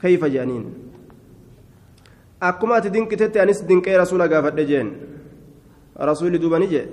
[0.03, 0.67] kayfa jedhaniin
[2.41, 4.89] akkuma ati dinqitetti anis dinqee rasuula gaafadhe jeen.
[5.97, 6.89] Rasuulli duuba ni jedhe.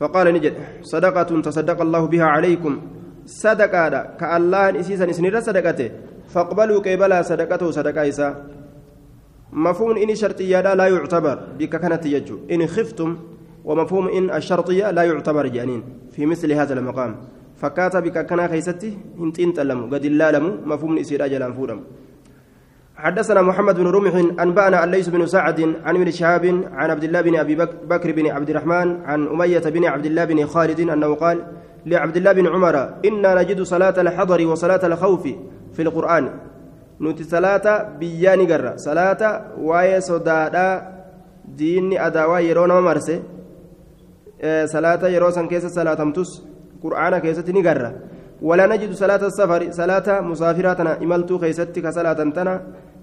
[0.00, 2.72] فقال نجد صدقة تصدق الله بها عليكم
[3.26, 5.90] صدقة كالله إسيسا إسنير صدقته
[6.32, 8.28] فاقبلوا قبلا صدقته صدقة إسا
[9.52, 13.10] مفهوم إن شرطية لا يعتبر بك كانت يجو إن خفتم
[13.64, 15.82] ومفهوم إن الشرطية لا يعتبر جانين
[16.16, 17.16] في مثل هذا المقام
[17.60, 21.80] فكات بك كان خيستي هنتين تلموا قد اللالموا مفهوم إسير أجل فورم
[23.04, 27.34] حدثنا محمد بن رمح أنبأنا الليث بن سعد عن ابن شهاب عن عبد الله بن
[27.36, 27.54] أبي
[27.92, 31.38] بكر بن عبد الرحمن عن أمية بن عبد الله بن خالد أنه قال
[31.86, 32.76] لعبد الله بن عمر
[33.08, 35.24] إنا نجد صلاة الحضر وصلاة الخوف
[35.72, 36.24] في القرآن.
[37.98, 40.82] biyyaa ni garra salaata waa'ee sodaadhaa
[41.58, 43.22] diinni adaawaa yeroo nama marse
[44.66, 46.30] salaata yeroo san keessa salaatamtus
[46.84, 47.92] qur'aana keessatti ni garra
[48.42, 51.02] ولا نجد صلاة السفر صلاة مسافراتنا.
[51.04, 52.54] إملتو خيستي كصلاة تنا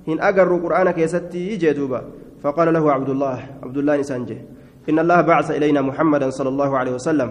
[0.08, 2.02] هن أجر قرآن كيستي يجدوبا
[2.44, 4.38] فقال له عبد الله عبد الله نسانجه
[4.90, 7.30] إن الله بعث إلينا محمدا صلى الله عليه وسلم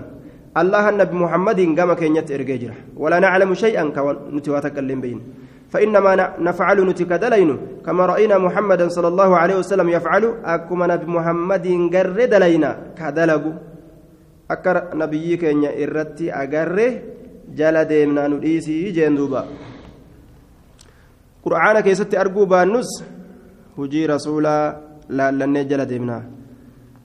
[0.57, 5.20] الله النبي محمد قام كينيت إرجيجرة ولا نعلم شيئا كنتواتك اللين بين
[5.70, 7.51] فإنما نفعل نتكدلين
[7.87, 13.45] كما رأينا محمدا صلى الله عليه وسلم يفعل أكما نبي محمد قرد لينا كدلق
[14.51, 16.93] أكر نبيك إن إرتي أقره
[17.59, 19.43] جل ديمنا نديسي جندوبا
[21.80, 22.90] كيست أرجو بانوس
[23.78, 24.57] هجي رسولا
[25.09, 26.18] لا لن جل ديمنا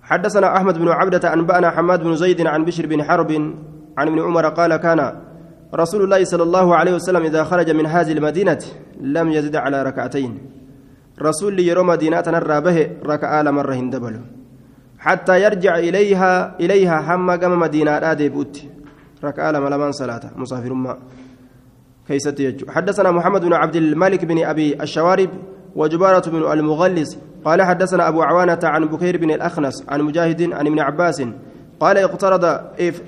[0.01, 3.31] حدثنا أحمد بن عبدة أنبأنا حماد بن زيد عن بشر بن حرب
[3.97, 5.01] عن ابن عمر قال كان
[5.75, 8.59] رسول الله صلى الله عليه وسلم إذا خرج من هذه المدينة
[9.01, 10.31] لم يزد على ركعتين
[11.21, 14.21] رسول يرى مدينة نرى به ركعة مرة هندبل
[14.99, 18.63] حتى يرجع إليها إليها هم قام مدينة آدي بوت
[19.23, 20.97] ركعة لما لمن صلاة مسافر ما
[22.07, 22.65] كيست يجو.
[22.71, 25.29] حدثنا محمد بن عبد الملك بن أبي الشوارب
[25.75, 30.79] وجبارة بن المغلس قال حدثنا أبو عوانة عن بكير بن الأخنس عن مجاهد عن ابن
[30.79, 31.23] عباس
[31.79, 32.45] قال اقترض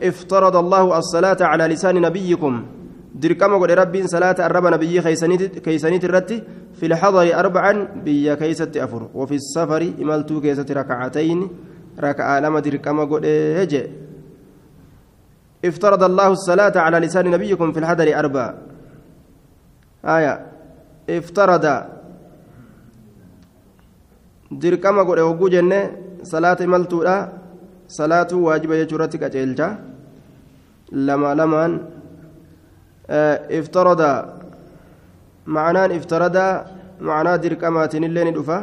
[0.04, 2.66] افترض الله الصلاة على لسان نبيكم.
[3.14, 5.02] dirqama godhe rabbiin salaata arraba nabiyyi
[5.66, 11.40] keeysaniit irratti fi lxadari arbacan biyya keeysatti afur wafi safari imaltuu keessatti rakacatayn
[12.06, 13.84] raka'aa lama dirqama godhe je
[15.64, 18.54] افترض الله الصلاة على لسان نبيكم في الحضر أربع
[20.04, 20.34] aya
[21.08, 21.76] iftarada.
[24.52, 25.80] Dirqama godhe hogguu jenne
[26.24, 27.16] salaata imaltuudha
[27.88, 29.68] salaatu waajiba jechuu irratti qaceelcha.
[30.92, 31.80] Lama lamaan
[33.10, 34.12] eh, iftarada.
[35.46, 36.46] Macnaan iftarada
[37.00, 38.58] macnaa dirqamaatiin illee ni dhufa.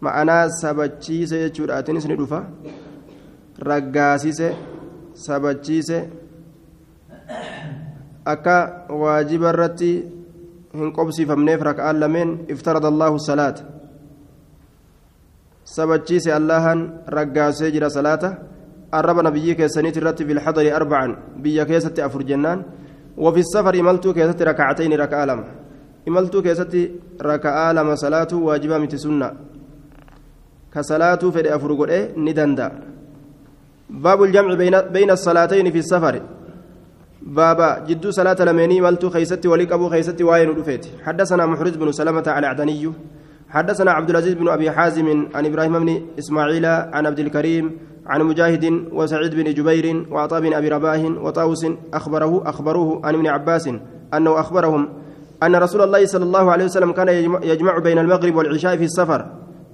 [0.00, 2.16] Macnaa sabachiise jechuudhaatiin is ni
[3.68, 4.48] raggaasise
[5.14, 6.25] sabachiise.
[8.34, 8.56] Akka
[9.02, 9.92] waajiba irratti
[10.78, 13.62] hin qobsiifamneef raka'aan lameen iftarada allahu salaata
[15.64, 16.80] sabachiise allahan
[17.16, 18.36] raggaasee jira salaata
[18.98, 22.64] arraba nabiyyii keessaniit irratti bilxadari arbacan biyya keessatti afur jennaan
[23.16, 25.44] وفي السفر إملتو كيست ركعتين ركعة لما
[26.08, 26.74] إملتو كيست
[27.22, 29.28] ركعة لما صلاة واجبة مت سنة
[30.72, 32.68] كصلاة في أفرق إيه ندندا
[33.90, 36.14] باب الجمع بين بين الصلاتين في السفر
[37.22, 42.24] بابا جدو صلاة لميني ملتو خيست وليك أبو خيست واين رفيت حدثنا محرز بن سلمة
[42.26, 42.92] على عدني
[43.48, 48.64] حدثنا عبد العزيز بن أبي حازم عن إبراهيم بن إسماعيل عن عبد الكريم عن مجاهد
[48.92, 53.70] وسعيد بن جبير وعطاء بن أبي رباه وطاوس أخبره أخبروه عن ابن عباس
[54.14, 54.88] أنه أخبرهم
[55.42, 57.08] أن رسول الله صلى الله عليه وسلم كان
[57.42, 59.26] يجمع بين المغرب والعشاء في السفر.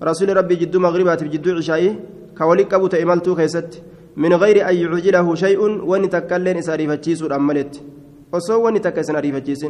[0.02, 1.96] رسول ربي جد مغربات بجد عشاء
[2.38, 3.82] كوليك أبو تأملتو كيست
[4.16, 7.82] من غير أن يعجله شيء وان تكلن ساريفتشيس أملت
[8.32, 9.66] وسو وان تكسن أريفتشيس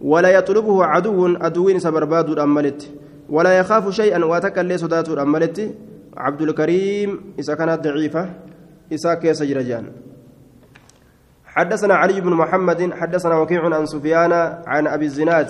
[0.00, 2.90] ولا يطلبه عدو عدوين سبرباد أملت
[3.30, 5.74] ولا يخاف شيئا وتكلن صدات أملت
[6.16, 8.30] عبد الكريم إذا كانت ضعيفة
[8.92, 9.84] إذا كيس جرجان.
[11.46, 14.32] حدثنا علي بن محمد حدثنا وكيع عن سفيان
[14.66, 15.48] عن أبي الزناد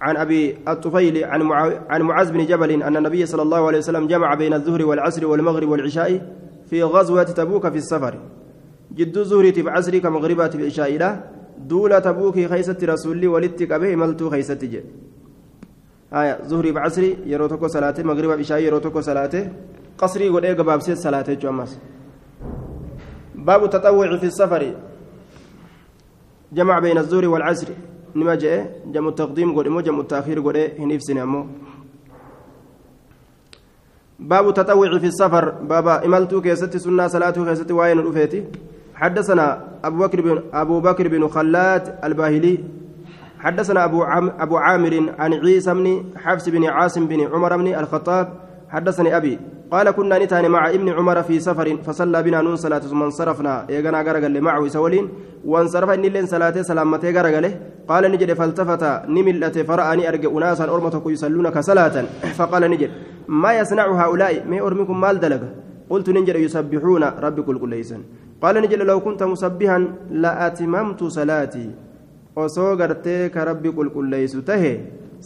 [0.00, 4.54] عن أبي الطفيل عن معاذ بن جبل أن النبي صلى الله عليه وسلم جمع بين
[4.54, 6.20] الظهر والعصر والمغرب والعشاء
[6.70, 8.14] في غزوة تبوك في السفر.
[8.96, 11.10] جد الظهر بعصر كمغربات العشاء له
[11.58, 14.80] دولة تبوك خيسة رسول ولدتك به ملتو خيسة جي.
[16.12, 19.42] آية ظهري بعصري يرو توكو صلاته مغرب عشاء يرو توكو صلاته
[19.98, 21.78] قصري قد ايغا باب سيد صلاته جمس
[23.34, 24.62] باب التطوع في السفر.
[26.52, 27.68] جمع بين الظهر والعصر.
[28.16, 31.46] نما جاء جمع التقديم قد مو جمع التأخير قد هنيف سنمو
[34.18, 35.50] باب التطوع في السفر.
[35.50, 38.44] بابا إملتو كيست سنة صلاته كيست واين الأفيتي
[38.94, 42.58] حدثنا أبو بكر بن أبو بكر بن خلاد الباهلي.
[43.38, 48.28] حدثنا أبو عم أبو عامر عن عيسى بن حفص بن عاصم بن عمر بن الخطاب
[48.68, 49.38] حدثني أبي
[49.70, 53.66] قال كنا نتاني مع ابن عمر في سفر فصلى بنا نون صلاة ثم انصرفنا.
[53.70, 55.08] يغنى غرغل معه سولين
[55.44, 57.46] وانصرف إن لين صلاة سلامته غرغل
[57.88, 61.96] قال نجد فالتفت نملت فرأني أرجع أناسا أرمتك يصلون كصلاة
[62.38, 62.90] فقال نجد
[63.28, 65.42] ما يصنع هؤلاء؟ ما أرمكم مال دلق؟
[65.90, 67.84] قلت نجد يسبحون ربي كل كل
[68.42, 69.78] قال نجد لو كنت مسبحا
[70.10, 71.70] لأتممت صلاتي.
[72.36, 74.72] osoo gartee ka rabbi qulqulleeysu tahe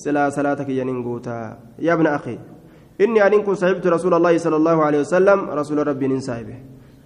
[0.03, 2.60] silaa salaata kiyyaniin guutaa yabna akhi inni
[3.01, 6.57] anin kun sahibtu rasuula allaahi sala allahu alehi wasalam rasuula rabbiin hin saahibe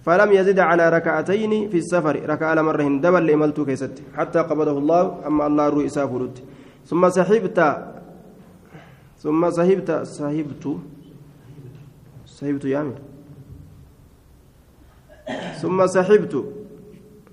[0.05, 5.47] فلم يزد على ركعتين في السفر ركع مرة دبل لإملتو كيست حتى قبضه الله أما
[5.47, 6.35] الله روي إسافرت
[6.85, 7.59] ثم سحبت
[9.23, 10.65] ثم سحبت سحبت
[12.25, 12.97] سحبت يامر
[15.61, 16.33] ثم سحبت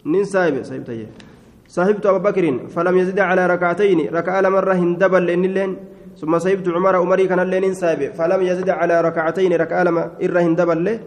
[0.07, 1.21] نين سايب سحبت يامر
[1.69, 2.45] صاحبت أبو بكر
[2.75, 5.73] فلم يزد على ركعتين ركع مرة هندبل لأن اللين
[6.21, 10.99] ثم صاحبت عمر عمري كان اللين ساب فلم يزد على ركعتين ركع لما إر هندبل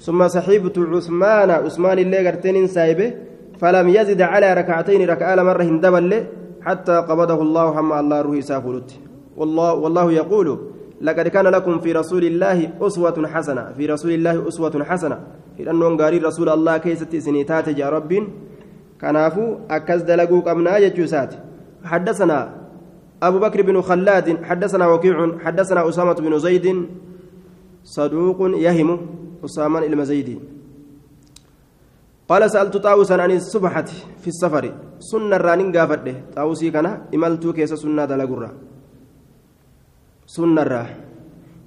[0.00, 3.14] ثم صاحبت عثمان عثمان اللي قرتين سايب
[3.60, 6.24] فلم يزد على ركعتين ركع مرة هندبل
[6.62, 8.90] حتى قبضه الله هم الله روح سافرت
[9.36, 10.58] والله والله يقول
[11.00, 13.72] لقد كان لكم في رسول الله أسوة حسنة.
[13.76, 15.18] في رسول الله أسوة حسنة.
[15.58, 18.12] لأنه قال رسول الله كيست سنيتات يا رب
[19.00, 20.10] كنافو أكز
[20.46, 21.34] قمنا يجوسات.
[21.84, 22.63] حدثنا
[23.22, 26.86] أبو بكر بن خلاد حدثنا وكيع حدثنا أسامة بن زيد
[27.84, 28.90] صدوق يهم
[29.44, 30.38] أسامة المزيدي
[32.28, 33.84] قال سألت طاووسا عن الصبحة
[34.20, 34.64] في السفر.
[34.98, 38.50] سنة رانين قافته طاووسي كان إملتو كيس سنة دلقرة.
[40.26, 40.88] سنة راه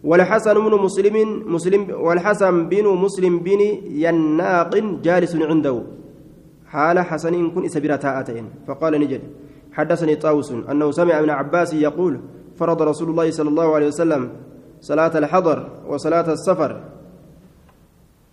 [0.03, 1.15] والحسن بن مسلم
[1.53, 3.61] مسلم والحسن بن مسلم بن
[4.03, 4.73] يناق
[5.05, 5.83] جالس عنده.
[6.67, 8.45] حال حسن كن سبيرة تاءتين.
[8.67, 9.21] فقال نجد.
[9.77, 12.13] حدثني طاووس أنه سمع ابن عباس يقول
[12.57, 14.23] فرض رسول الله صلى الله عليه وسلم
[14.81, 15.57] صلاة الحضر
[15.87, 16.71] وصلاة السفر.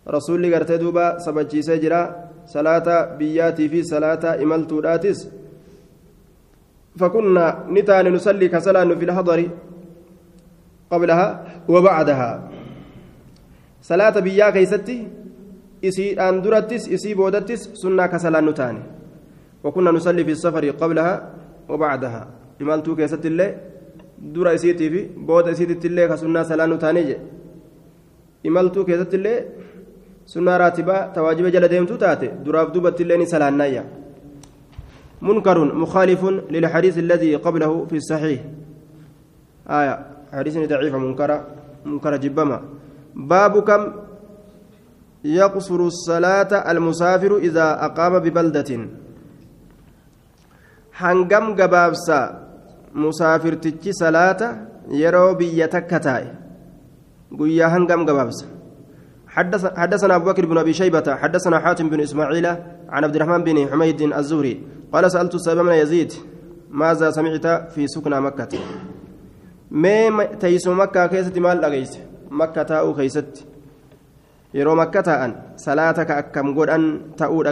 [0.09, 2.03] رسول الله قرتي دوبا سبجي سجرا
[2.47, 5.28] صلاة بياتي في صلاة إملتو راتس
[6.97, 9.40] فكنا نتان نصلي كسلان في الحضر
[10.92, 11.28] قبلها
[11.68, 12.30] وبعدها.
[13.82, 14.99] صلاة بيا كيستي
[15.84, 18.82] إسي أندرتس إسي بودتس سنة كسلان نتاني
[19.65, 21.15] وكنا نصلي في السفر قبلها
[21.69, 22.23] وبعدها
[22.62, 23.49] إمالتو كيست الله
[24.33, 27.21] dura isiitii fi booda isiititti illee ka sunnaa salaanuu taanee jedhe
[28.49, 29.39] imaltuu keessatti illee
[30.33, 33.85] sunnaa raatibaa tawaajiba jala deemtuu taate duraaf duubatti illee ni salaannayya
[35.25, 38.41] منكر مخالف للحديث الذي قبله في الصحيح
[39.69, 39.95] آية
[40.33, 41.31] حديث ضعيف منكر
[41.85, 42.59] منكر جبما
[43.15, 43.83] باب كم
[45.25, 48.71] يقصر الصلاة المسافر إذا أقام ببلدة
[51.01, 52.20] حنقم قبابسا
[52.95, 54.49] musaafirtichi salaata
[55.01, 56.28] yeroo biyya takka taa'e.
[57.38, 58.55] Guyyaa hangam gabaabsa.
[59.34, 62.47] حدثنا أبو بكر بن أبي شيبة حدثنا حاتم بن إسماعيل
[62.88, 64.61] عن عبد الرحمن بن حميد الزهري
[64.92, 66.12] قال سألت بن يزيد
[66.70, 68.49] ماذا سمعت في سكنى مكة
[69.70, 71.99] ما تيسو مكة كيست مال لغيس
[72.30, 73.47] مكة تاو كيست
[74.55, 76.82] يرو مكة تاءن صلاتك أكم قد أن
[77.18, 77.42] تاو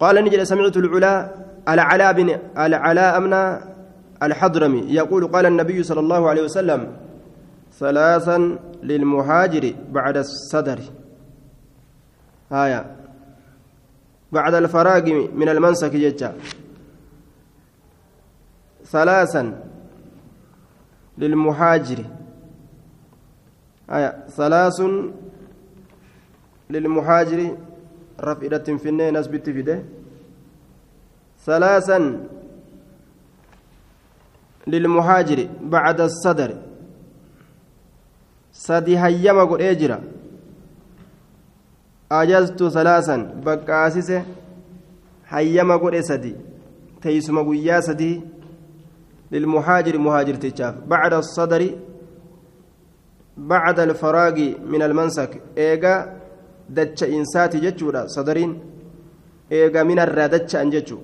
[0.00, 3.74] قال نجد سمعت العلا العلا بن العلا أمنا
[4.22, 6.96] الحضرمي يقول قال النبي صلى الله عليه وسلم
[7.78, 10.80] ثلاثا للمهاجر بعد الصدر.
[12.52, 12.96] آية.
[14.32, 15.04] بعد الفراغ
[15.34, 16.32] من المنسك يجا
[18.84, 19.62] ثلاثا
[21.18, 22.04] للمهاجر.
[23.90, 24.24] آية.
[24.28, 24.80] ثلاث
[26.70, 27.56] للمهاجر.
[28.20, 29.82] رفئة في النين نسبت في ده.
[31.46, 31.98] ثلاثا
[34.66, 36.50] للمهاجر بعد الصدر.
[38.52, 39.98] سدي هيما قد اجرا
[42.12, 43.16] أجزت ثلاثا.
[43.44, 44.10] بقاسس
[45.28, 46.34] هيما قد سدي.
[47.02, 48.12] تيسما قيا سدي
[49.32, 51.62] للمهاجر مهاجر تجاف بعد الصدر
[53.36, 54.36] بعد الفراغ
[54.72, 55.40] من المنسك.
[55.58, 55.94] ايغا
[56.70, 58.60] دتش إنساتي جچودا صدرين.
[59.52, 60.98] ايغا من الردتش انجچو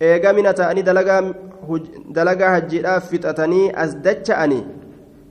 [0.00, 1.34] تاني دلغا
[2.10, 4.64] dalagaa hajjiidhaaf fixatanii as dacha'anii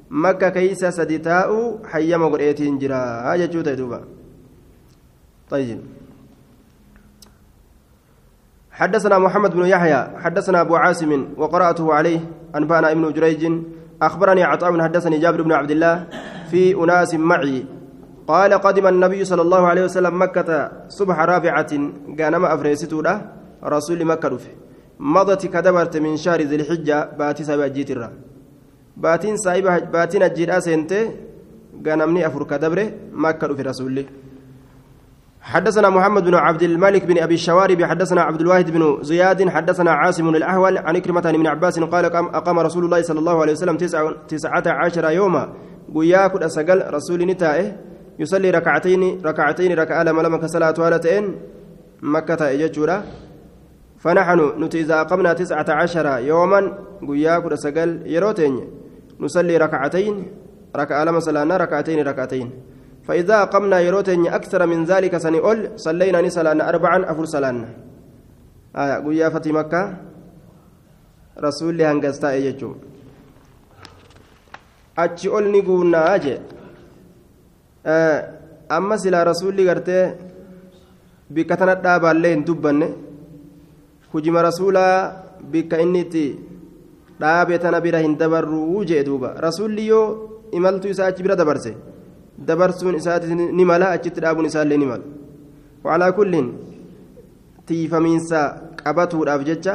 [0.10, 1.58] makka keeysa sadi taa'u
[1.92, 3.02] hayyama godheetiin jira
[3.38, 4.02] jechuu ta'e duuba.
[5.50, 5.82] طيب
[8.72, 12.22] حدثنا محمد بن يحيى حدثنا أبو عاصم وقرأته عليه
[12.56, 13.44] أنبأنا ابن جريج
[14.02, 15.96] أخبرني عطاء حدثني جابر بن عبد الله
[16.54, 17.66] في أناس معي
[18.28, 21.72] قال قدم النبي صلى الله عليه وسلم مكة صبح رابعة
[22.18, 22.54] كان ما
[23.64, 24.52] رسول مكة رفه
[25.00, 28.10] مضت كدبرت من شهر ذي الحجة باتي سايبة جيترا
[28.98, 31.02] باتين سايبة باتين الجيرا سنتي
[31.86, 34.06] غنمني أفر كدبره مكة في رسول
[35.42, 40.30] حدثنا محمد بن عبد الملك بن أبي الشوارب حدثنا عبد الواحد بن زياد حدثنا عاصم
[40.36, 43.78] الأحول عن كلمة من عباس قال أقام رسول الله صلى الله عليه وسلم
[44.28, 45.54] تسعة عشر يوما.
[45.96, 47.76] قياك أسقل رسول نتائه.
[48.20, 50.38] يصلي ركعتين ركعتين ركعة لما لما
[50.80, 51.36] والتين
[52.02, 53.04] مكة اجتشورا
[54.00, 56.62] فنحن نتي إذا قمنا تسعة عشر يوما
[57.08, 58.56] قياك سقل يروتين
[59.20, 60.16] نصلي ركعتين
[60.76, 62.48] ركعة لما صلانا ركعتين ركعتين.
[63.08, 67.68] فإذا قمنا يروتين أكثر من ذلك سنقول صلينا نسلانا أربعا أفر صلانا.
[68.76, 69.84] آية قيا فتي مكة.
[71.40, 72.72] رسول الله هنقستا يجو
[75.00, 76.40] achi ol ni guunnaa jee
[78.78, 80.04] amma silaa rasuulli gartee
[81.36, 82.88] bikka tana dhaabaallee hin dubbanne
[84.14, 85.14] hujima rasuulaa
[85.52, 86.26] bikka inni itti
[87.22, 90.06] dhaabe tana bira hin dabarruu jee duuba rasuulli yoo
[90.52, 91.72] imaltu isaa achi bira dabarse
[92.50, 95.04] dabarsuun isaati ni mala achitti dhaabuun isaallee ni mala
[95.84, 96.48] wacalaa kulliin
[97.66, 98.40] tiifamiinsa
[98.84, 99.74] qabatuudhaaf jecha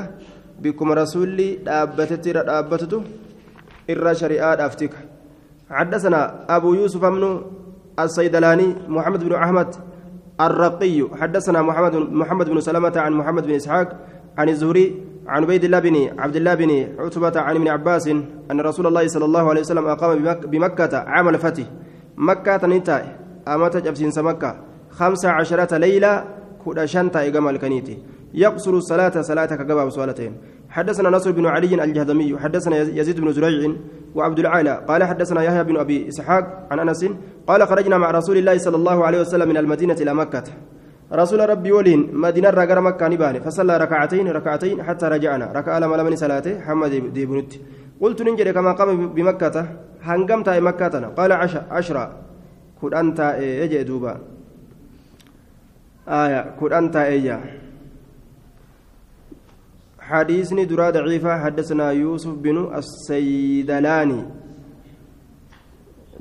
[0.62, 3.02] bikkuma rasuulli dhaabbatetti irra dhaabbatutu
[3.88, 5.00] irra shari'aadhaaf tika
[5.70, 6.20] حدثنا
[6.56, 7.24] أبو يوسف بن
[7.98, 9.70] الصيدلاني محمد بن أحمد
[10.40, 13.88] الرقي حدثنا محمد محمد بن سلمة عن محمد بن إسحاق
[14.38, 18.08] عن الزهري عن عبيد الله بن عبد الله بن عتبة عن ابن عباس
[18.50, 21.64] أن رسول الله صلى الله عليه وسلم أقام بمكة عام الفتح.
[22.16, 23.16] مكة تنتا
[23.48, 24.56] أمات جبسين مكة
[24.90, 26.24] خمس عشرة ليلة
[26.64, 27.98] كل شنطة إقام الكنيتي
[28.34, 30.32] يقصر الصلاة صلاة كقباب صلاتين
[30.70, 33.72] حدثنا نصر بن علي الجهضمي حدثنا يزيد بن زريع
[34.14, 34.84] وعبد العالى.
[34.88, 37.06] قال حدثنا يحيى بن أبي إسحاق عن أنس
[37.46, 40.44] قال خرجنا مع رسول الله صلى الله عليه وسلم من المدينة إلى مكة.
[41.14, 45.52] رسول ربي ولين مدينة رقر مكة نباني فصلى ركعتين ركعتين حتى رجعنا.
[45.52, 47.52] ركع لما لمن صلاته حمد دي بنت.
[48.00, 49.56] قلت ننجري كما قام بمكة.
[50.02, 51.32] هنقمت مكة قال
[51.70, 52.04] عشرة.
[52.80, 54.18] كن أنت إيه دوبا.
[56.08, 57.40] آية كن أنت إيه
[60.00, 61.38] حديثني درا ضعيفة.
[61.44, 64.24] حدثنا يوسف بن السيدلاني.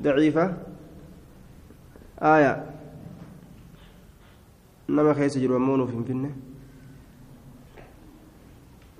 [0.02, 0.46] ضعيفة.
[2.22, 2.73] آية
[4.88, 6.30] نما خيس جرمون في فنه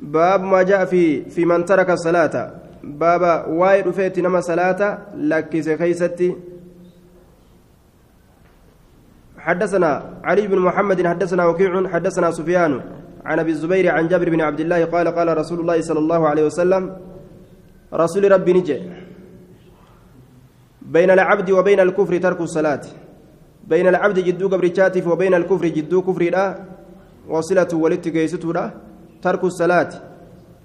[0.00, 6.36] باب ما جاء في في من ترك الصلاة بابا وايد فيت نما صلاة لك خيستي
[9.38, 12.80] حدثنا علي بن محمد حدثنا وكيع حدثنا سفيان
[13.24, 16.44] عن ابي الزبير عن جابر بن عبد الله قال قال رسول الله صلى الله عليه
[16.44, 16.96] وسلم
[17.94, 18.78] رسول ربي نجي
[20.82, 22.84] بين العبد وبين الكفر ترك الصلاة
[23.68, 26.44] بين العبد جدو قبرتاتف وبين الكفر جدو كفر لا
[27.28, 28.70] وصلة ولت جيستو لا
[29.22, 29.92] ترك الصلاة.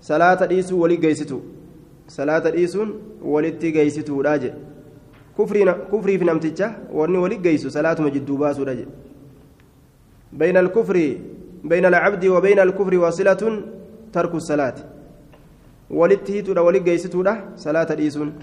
[0.02, 1.40] صلاة ديسو ولي جيستو.
[2.08, 2.90] صلاة ديسون
[3.24, 4.54] ولت جيستو راجع
[5.38, 8.88] كفري كفري في نمتجة ورني ولي جيسو صلاة مجدو باسو راجع
[10.34, 10.98] بين الكفر
[11.64, 13.64] بين العبد وبين الكفر واصلة
[14.14, 14.76] ترك الصلاة.
[15.90, 17.24] ولتهيتو ولي جيستو
[17.56, 18.34] صلاة ديسون.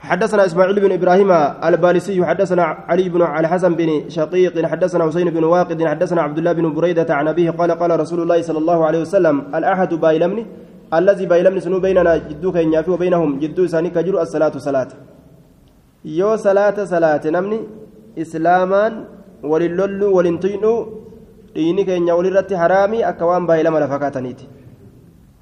[0.00, 1.30] حدثنا إسماعيل بن إبراهيم
[1.64, 6.74] البالسي حدثنا علي بن الحسن بن شقيق حدثنا حسين بن واقد حدثنا عبد الله بن
[6.74, 10.46] بريدة عن أبيه قال قال رسول الله صلى الله عليه وسلم الأحد بايلمني
[10.94, 14.88] الذي بايلمني سنو بيننا جدوك إن وبينهم جدو ساني كجر الصلاة صلاة.
[16.04, 17.58] يو صلاة صلاة نمني
[18.18, 18.84] إسلاما
[19.42, 20.74] وللول ولنتينو
[21.56, 23.80] dhiini keenya walirratti haraamii akka waan baay'ilama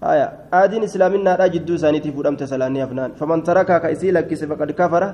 [0.05, 5.09] aadiin islaaminaadha jidduu isaaniitii fudhamte salaanni afnaan faman tarakaa ka isii lakkise faqad kafara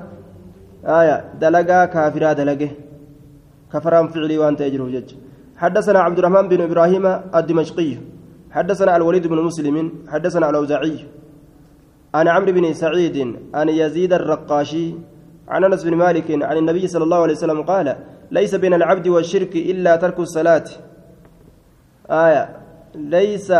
[0.92, 2.68] haya dalagaa kaafiraa dalage
[3.72, 5.16] kafaraan ficilii waan ta'e jiruuf jecha
[5.60, 7.04] حدثنا عبد الرحمن بن إبراهيم
[7.38, 7.92] الدمشقي
[8.56, 9.76] حدثنا الوليد بن مسلم
[10.08, 10.98] حدثنا الاوزاعي
[12.14, 13.16] عن عمرو بن سعيد
[13.54, 14.86] عن يزيد الرقاشي
[15.48, 17.86] عن انس بن مالك عن النبي صلى الله عليه وسلم قال
[18.30, 20.68] ليس بين العبد والشرك الا ترك الصلاه
[22.10, 22.44] آية
[22.94, 23.52] ليس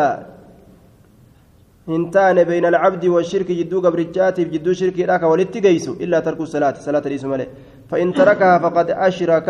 [1.89, 7.05] هنتان بين العبد والشرك جدو قبرجات جدو شرك راك ولت جيسو إلا ترك الصلاة صلاة
[7.09, 7.47] ليس مالي
[7.91, 9.49] فإن تركها فقد أشرك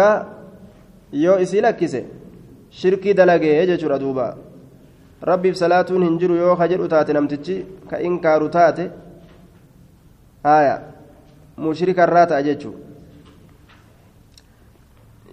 [1.12, 1.80] يو إسيلك
[2.70, 4.28] شركي دلقي يجر دوبا.
[5.24, 7.56] ربي بصلاة هنجر يو خجر تاتي نمتجي
[7.90, 8.90] كإنكار تاتي
[10.46, 10.76] آية.
[11.58, 12.72] مشرك الرات أججو.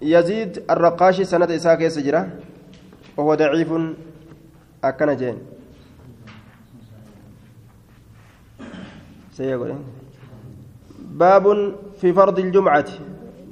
[0.02, 2.22] يزيد الرقاشي سنة إساك يسجره
[3.16, 3.70] وهو ضعيف
[4.84, 5.38] أكن جين.
[11.18, 12.88] باب في فرض الجمعة.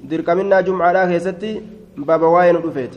[0.04, 1.62] درك منا جمعة لا كيستي
[1.96, 2.94] باب واين رفيت.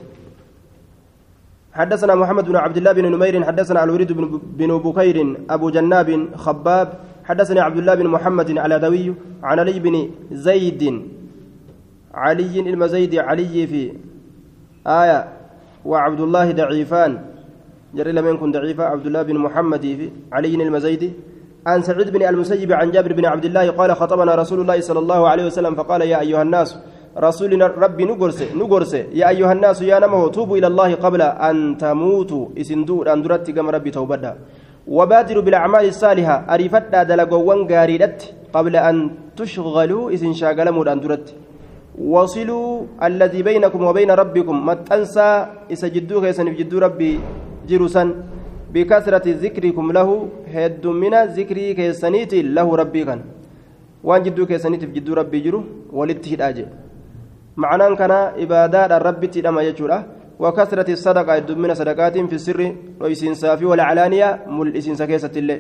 [1.74, 4.12] حدثنا محمد بن عبد الله بن نمير حدثنا الوريد
[4.58, 6.88] بن بكير أبو جناب خباب
[7.24, 9.14] حدثني عبد الله بن محمد على دوي
[9.44, 10.82] عن علي بن زيد.
[12.14, 13.94] علي المزيد علي في
[14.88, 15.28] آية
[15.86, 17.12] وعبد الله ضعيفان.
[17.96, 21.12] جري لم يكن ضعيفا عبد الله بن محمد في علي المزيدي
[21.68, 25.28] عن سعيد بن المسيب عن جابر بن عبد الله قال خطبنا رسول الله صلى الله
[25.28, 26.80] عليه وسلم فقال يا أيها الناس
[27.18, 28.94] رسول ربي نقرس نقرس.
[29.12, 32.46] يا أيها الناس يا نمه توبوا إلى الله قبل أن تموتوا.
[32.62, 34.32] إسندور أن درت كما ربي توبدا
[34.88, 38.20] وبادروا بالأعمال الصالحة أريفتا دلقوان قاريدت
[38.54, 38.96] قبل أن
[39.36, 40.14] تشغلوا.
[40.14, 41.28] إسن شاغلموا أن درت.
[42.00, 44.56] وصلوا الذي بينكم وبين ربكم.
[44.66, 45.30] ما تنسى
[45.74, 47.20] إسجدوا خيسن جدو ربي
[47.68, 48.04] جرسا
[48.74, 50.10] بكثرة ذكركم له
[50.54, 53.22] هد من ذكري كيسنيت له ربي كان.
[54.04, 55.64] وان جدو كيسنيت جدو ربي جرو
[55.94, 56.66] ولتهد أجي.
[57.58, 58.12] معنى كان
[58.44, 60.00] إبادات الرب تدام يجورا.
[60.40, 65.60] وكثرة الصدقة هد من صدقات في السر ويسين صافي والعلانية مل إسين سكيسة الله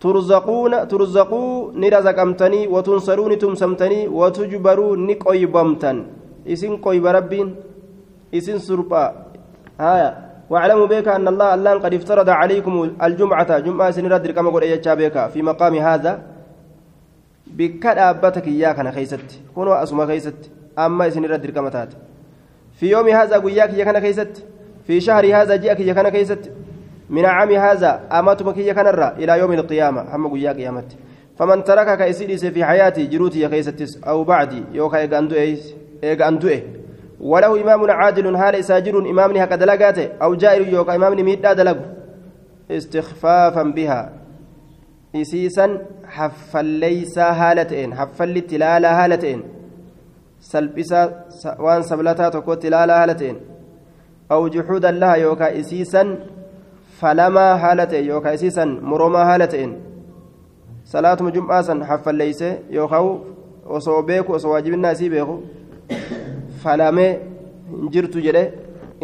[0.00, 5.96] ترزقون ترزقوا نرزقمتني وتنصرون تمسمتني وتجبروا نقيبمتن.
[6.52, 7.48] إسن قيب ربين
[8.34, 9.04] إسن سربا.
[9.80, 13.58] هايا واعلموا بك أن الله الله قد افترض عليكم الجمعة.
[13.58, 16.22] جمعة سنرد كما قل إيجا بك في مقام هذا.
[17.46, 19.40] بكاد أبتك إياك أنا خيست.
[19.54, 20.50] كونوا أسمى خيست.
[20.78, 21.88] أما سنرد كما تات.
[22.78, 24.44] في يوم هذا قياك يا كان خيست.
[24.86, 26.50] في شهر هذا جاءك يا كان خيست.
[27.10, 30.16] من عام هذا أمات مكية كنرة إلى يوم القيامة.
[30.16, 30.96] هم قيا قيامت
[31.38, 34.64] فمن تركك إسيدس في حياتي جروتي يا كيستس أو بعدي.
[34.72, 36.62] يوكا إيغاندو إيه.
[37.20, 41.78] وله إمام عادل هال ساجر إمام هكذا لقاته أو جائر يوكا إمام ميدا دلق
[42.70, 44.12] استخفافا بها.
[45.16, 45.66] إسيسا
[46.04, 49.42] حفل ليس هالتين حفل تلالا هالتين.
[50.40, 51.24] سلبسا
[51.58, 53.36] وان سبلتا تكو تلالا هالتين.
[54.32, 56.18] أو جحودا لها يوكا إسيسا
[56.96, 59.72] yookaan isiisan moroomaa haala ta'een
[60.84, 63.20] salaatuma jum'aa san haffalleeyse yookaan
[63.66, 65.42] osoo beeku osoo waajibinnaa isii beeku
[66.66, 67.10] falamee
[67.72, 68.44] hin jirtu jedhe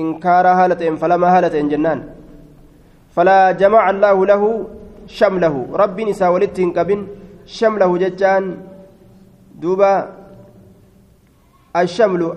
[0.05, 2.05] inkaaraa haala ta'een falamaa haala ta'een jennaan
[3.17, 4.51] falaa jamaca allaahu lahu
[5.19, 7.07] shamlahu rabbiin isaa walitti hin qabin
[7.59, 8.49] shamlahu jechaan
[9.65, 9.91] duuba
[11.83, 12.31] ashamlu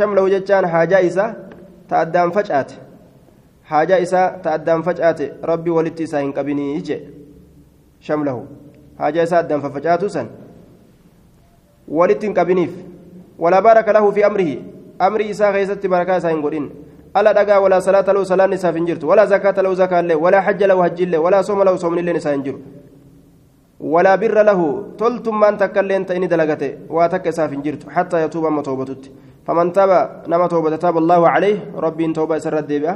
[0.00, 1.30] shamlahu jechaan haajaa isaa
[1.88, 2.74] ta addaan facaate
[3.70, 7.00] haajaa isaa ta facaate rabbii walitti isaa hin qabinii jee
[8.10, 8.46] shamlahu
[8.98, 10.30] haajaa isaa addaan fafacaatu san
[12.00, 12.72] walitti hin qabiniif
[13.38, 14.56] walaa baraka lahu fi amrihi
[14.98, 16.66] amrii isaa keessatti barakaa isaa hin godhin
[17.14, 20.66] ala dhagaa walaa salaata lahu salaan isaaf hin jirtu walaa zakaata lahu zakaallee walaa hajja
[20.72, 22.60] lahu hajjiillee walaa sooma lahu soomnilleen isaa hin jiru
[23.94, 24.60] ولا بر له
[24.98, 29.02] تلتم من تكلين تإني دلغته واتك ساف جرت حتى يتوب أما توبتت
[29.46, 29.90] فمن تاب
[30.30, 32.94] نما توبة تاب الله عليه ربي توبة سر الدبئة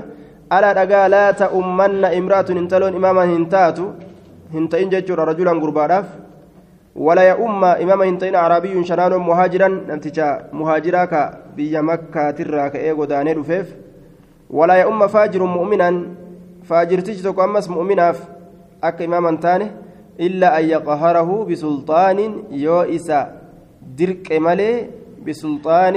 [0.52, 3.86] ألا دقا لا تأمن امرأة انتلون إماما هنتاتو
[4.54, 6.06] هنتين ججر رجلا قرباراف
[6.96, 11.04] ولا يؤم إماما هنتين عربي شنان مهاجرا نمتجا مهاجرا
[11.56, 13.68] بيا مكة تراك إيغو داني رفيف
[14.50, 16.06] ولا يؤم فاجر مؤمنا
[16.68, 18.14] فاجر تجتك أمس مؤمنا
[18.84, 19.66] أك إماما تاني
[20.20, 22.18] إلا أن يقهره بسلطان
[22.50, 23.20] يو إسا.
[23.98, 24.70] درك ملي
[25.26, 25.96] بسلطان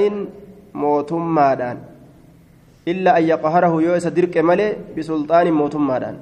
[0.74, 1.78] موتمادان
[2.88, 4.68] إلا أن يقهره يو إسا درك ملي
[4.98, 6.16] بسلطان موتمادان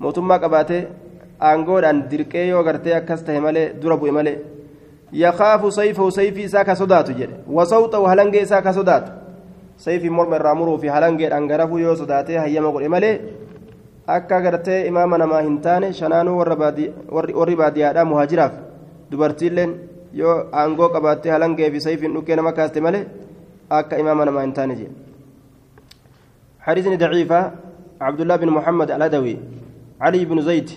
[0.00, 0.80] موتما قباته
[1.50, 4.38] aangoodhaan dirqee yoo gartee akkas tahe malee dura bu'e malee
[5.22, 9.12] yakaafu sayfahu sayfii isaa ka sodaatu jedhe wasawxahu halangee isaa ka sodaatu
[9.76, 13.14] sayfii morma irraa muruu fi halangeedhaan garafuu yoo sodaatee hayyama godhe malee
[14.16, 18.58] akka gartee imaama namaa hin taane shanaanuu warri baadiyyaadhaa muhaajiraaf
[19.10, 19.78] dubartiilleen
[20.22, 23.06] yoo aangoo qabaattee halangee fi sayfiin dhukkee nama kaaste malee
[23.80, 25.02] akka imaama namaa hin taane jedhe
[26.62, 27.40] حديث ضعيفة
[28.00, 29.36] عبد الله بن محمد الأدوي
[30.00, 30.70] علي بن زيد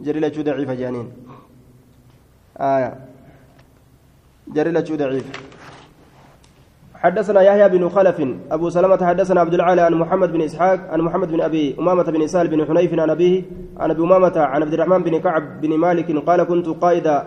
[0.00, 1.08] جريلة ضعيف جانين.
[2.60, 2.94] آية.
[4.48, 5.24] جريلة ضعيف
[6.94, 8.18] حدثنا يحيى بن خلف
[8.50, 12.26] أبو سلمة حدثنا عبد العالى عن محمد بن إسحاق عن محمد بن أبي أمامة بن
[12.26, 13.42] سهل بن حنيف عن أبيه
[13.76, 17.22] عن أبي أمامة عن عبد الرحمن بن كعب بن مالك قال كنت قائد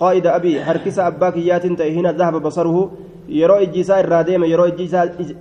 [0.00, 2.92] قائد أبي حركس أباك يات هنا ذهب بصره.
[3.28, 4.68] يرى إجيسا الراديم يرى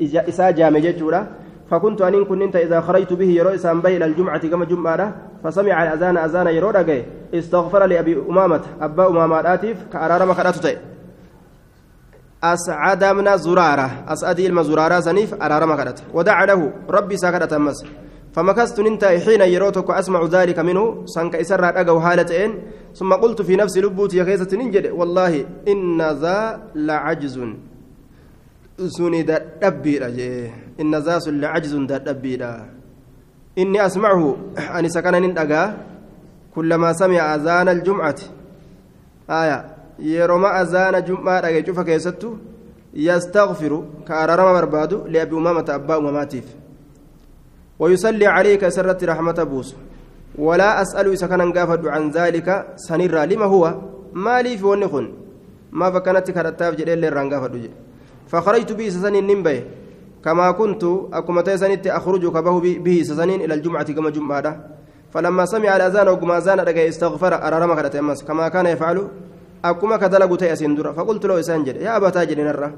[0.02, 1.28] إجيسا جامع جورا
[1.72, 6.18] فكنت أن كنت إذا خرجت به يرى إسان به إلى الجمعة كما جمعة فسمع الأذان
[6.18, 6.98] أذان يرى رجع
[7.34, 10.80] استغفر لأبي أمامة أبا أمامة آتف كأرار خرجت
[12.44, 17.86] أسعد من زرارة أسعد إلما زرارة سنيف أرار ما خرجت ودعا له ربي سكرت أمس.
[18.34, 21.06] فمكثت ننت حين يروتك أسمع ذلك منه.
[21.06, 22.52] سنك إسر أجو حالتين
[22.94, 24.92] ثم قلت في نفسي لبوتي كيسة ننجد.
[24.92, 27.40] والله إن ذا لعجز.
[28.78, 32.66] Suni dadhabbiidha jee inna zaasun lacajzun dadhabbiidha
[33.56, 34.38] inni asmachu
[34.74, 35.74] ani isa kana nin dhagaa
[36.54, 38.32] kullamaa sami'a azaana aljumcati
[39.28, 39.58] aya
[40.00, 42.38] yeroma azaana jum'aa dhage cufa keessattu
[42.94, 46.66] yastagfiru ka araarama barbaadu liabi umaamata abbaa umamaatiif
[47.80, 49.76] ويصلي عليك سرت رحمة بوس
[50.40, 53.64] ولا أسأل إذا كان قافد عن ذلك سنرى لما هو
[54.14, 55.06] ما لي في ونخن
[55.72, 57.85] ما فكانت كرتاف جديل للرنقافد جديل
[58.36, 59.64] فخرجت به سسنين نمبي
[60.26, 60.84] كما كنت
[61.14, 64.60] أكما تيسنت أخرج كبه به سسنين إلى الجمعة كما جمعة.
[65.14, 67.34] فلما سمع الأذان وكما أذان استغفر
[68.00, 68.24] أمس.
[68.24, 69.08] كما كان يفعل
[69.66, 72.74] أكما كدلق تيسين درا فقلت له إسانجر يا أبا تاجر نرى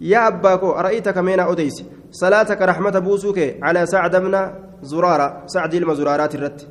[0.00, 4.50] يا أباكو أرأيتك مين أوديس؟ صلاتك رحمة بوسوك على سعد بن
[4.82, 6.68] زرارة سعد المزرارات الرت.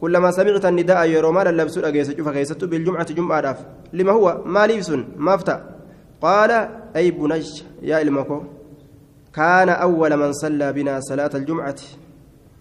[0.00, 2.08] كلما سمعت النداء يروما للبس أجيس
[2.52, 3.56] بالجمعة جمعة
[3.92, 5.77] لما هو؟ ما لبس؟ ما افتى
[6.22, 6.50] قال
[6.96, 8.42] أي بنج يا إلمكو
[9.34, 11.80] كان أول من صلى بنا صلاة الجمعة.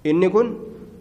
[0.06, 0.54] إني كن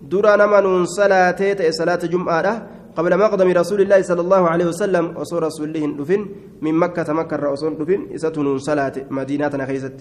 [0.02, 2.66] درى نمن صلاة صلاة جمعة
[2.96, 6.26] قبل مقدم رسول الله صلى الله عليه وسلم وصور رسول الله دفن
[6.62, 9.94] من مكة مكة الرسول دفن إستن صلاة مدينة خيست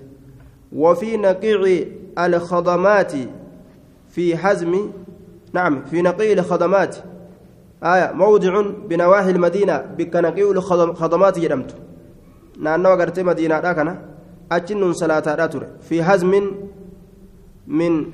[0.73, 1.60] وفي نقيع
[2.19, 3.14] الخضمات
[4.10, 4.90] في حزم
[5.53, 6.95] نعم في نقيع الخضمات.
[7.84, 11.76] آية موضع بنواحي المدينة بك نقيع الخضمات جرمت
[12.57, 13.94] naannawa gartee madiinaadha kana
[14.49, 16.45] achi nun salaataadha ture fi hazmin
[17.68, 18.14] min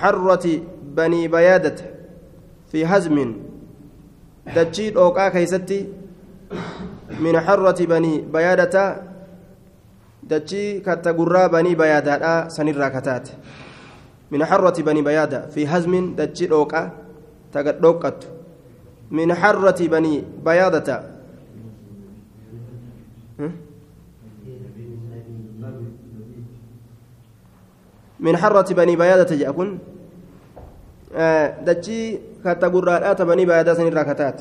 [0.00, 0.62] harrati
[0.94, 1.84] banii bayaadata
[2.70, 3.34] fi hazmin
[4.54, 5.78] dachii dhooqaa keeysatti
[7.20, 8.84] min harrati banii bayaadata
[10.30, 13.32] dachii katta gurraa banii bayaadaadha sanirraa kataate
[14.30, 16.90] min harrati banii bayaada fi hazmin dachii dhooqaa
[17.52, 18.26] taga dhooqqattu
[19.10, 21.02] min harrati banii bayaadata
[28.20, 29.78] من حرة بني بيادة جاءكن
[31.14, 34.38] آه دتشي كاتا قرادات بني بيادة سن راكتات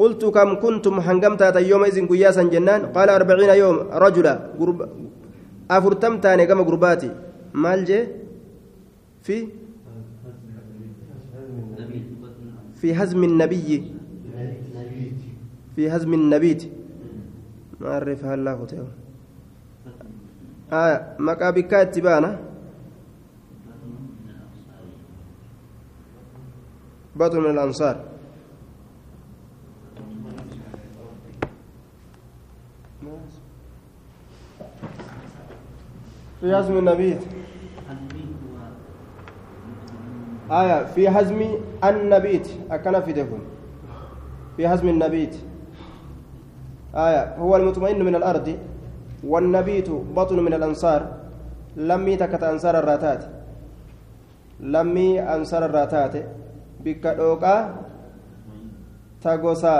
[0.00, 4.34] قلت كم كنتم هنجمت يومئذ قياسا جنان؟ قال أربعين يوم رجلا.
[4.58, 4.78] قرب
[5.70, 7.10] أفرتم تاني كما قرباتي؟
[7.54, 8.00] مال جي؟
[9.22, 9.48] في؟
[12.80, 13.92] في هزم النبي.
[15.76, 16.62] في هزم النبيت
[17.80, 18.99] ما أعرفها الله تعالى
[20.72, 22.38] آه مكابكات تبانا
[27.16, 28.04] بطل من الأنصار
[36.40, 37.16] في هزم النبي
[40.50, 41.46] آية في هزم
[41.84, 43.38] النبيت أكن في دفن
[44.56, 45.36] في هزم النبيت
[46.94, 48.58] آية هو المطمئن من الأرض
[49.24, 51.00] والنبيت بطن من الأنصار.
[51.76, 53.24] لمي تكت أنصار الراتات.
[54.60, 56.14] لمي أنصار الراتات.
[56.84, 57.74] بك دوقا
[59.22, 59.76] تغوسا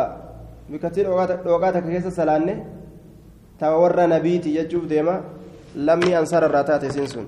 [0.70, 0.84] بك
[1.44, 2.64] دوقا تكيس سلانة.
[3.60, 5.20] تورى نبيتي يجوب ديما.
[5.76, 7.26] لمي أنصار الراتات سنسون.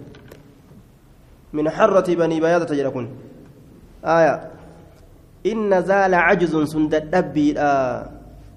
[1.53, 3.09] من حرة بني بياضة تجركون.
[4.05, 4.51] آية.
[5.47, 8.11] إن زال عجز سند الدبي آه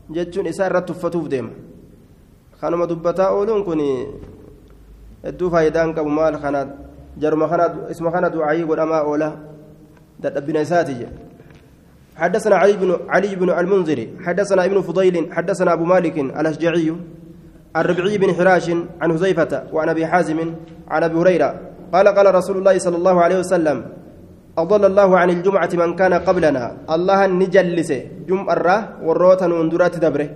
[0.09, 1.64] جتون إسارة تفتوف ديما.
[2.65, 3.81] Kanuma dubbataa ooluun kun
[5.25, 6.61] hedduu faayidaan qabu maal kana
[7.21, 9.29] jaruma kana isma kana du'aayii godhamaa oola
[10.23, 11.05] dadhabbina isaati
[12.15, 16.87] حدثنا علي بن علي بن المنذر حدثنا ابن فضيل حدثنا ابو مالك الاشجعي
[17.75, 18.67] الربعي بن حراش
[19.01, 20.39] عن حذيفة وعن ابي حازم
[20.87, 21.49] عن ابي هريرة
[21.93, 23.77] قال قال رسول الله صلى الله عليه وسلم
[24.57, 26.63] أضل الله عن الجمعة من كان قبلنا
[26.95, 27.91] الله نجلس
[28.29, 30.29] جمعة وروتا وندرات دبره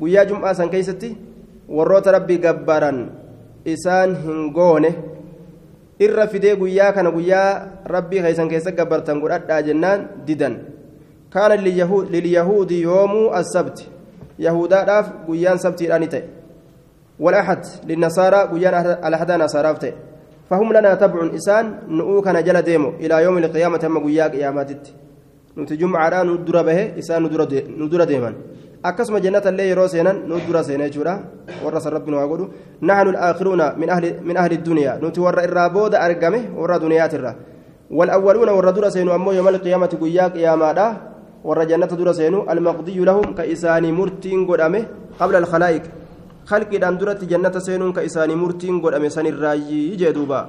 [0.00, 1.33] ويا جمعة سن كيستي
[1.68, 3.10] warroota rabbii gabbaran
[3.64, 4.94] isaan hin goone
[5.98, 10.56] irra fidee guyyaa kana guyyaa rabbii keeysan keessa gabbartan godhadhaa jennaan didan
[11.30, 13.90] kaana lilyahuudi yoomuu assabti
[14.38, 16.24] yahudaadhaaf guyyaan sabtiidhaani ta'e
[17.20, 18.74] والأحد للنصارى قيان
[19.06, 19.92] الأحد نصارى فتي
[20.50, 24.70] فهم لنا تبع إنسان نؤو كان جل ديمو إلى يوم القيامة هم قياك قيامات
[25.58, 27.22] نتجمع على ندر به إنسان
[27.82, 28.32] ندر ديما
[28.88, 31.14] akkasuma jannata illee yeroo seenan nu dura seenee jechuudha
[31.64, 32.46] warra san rabbi nu haa godhu
[32.80, 33.66] naxnu alaakiruuna
[34.28, 37.34] min ahli duniyaa nuti warra irraa booda argame warra duniyaatirra
[37.90, 40.86] والأولون درا سينو أمو يوم القيامة قيا قيامادا
[41.44, 44.82] ورا جنة درا سينو المقضي لهم كإساني مرتين قدامه
[45.20, 45.84] قبل الخلائق
[46.50, 46.70] خلق
[47.00, 50.40] درت جنة سينو كإساني مرتين قدامه سن الراجي جدوبا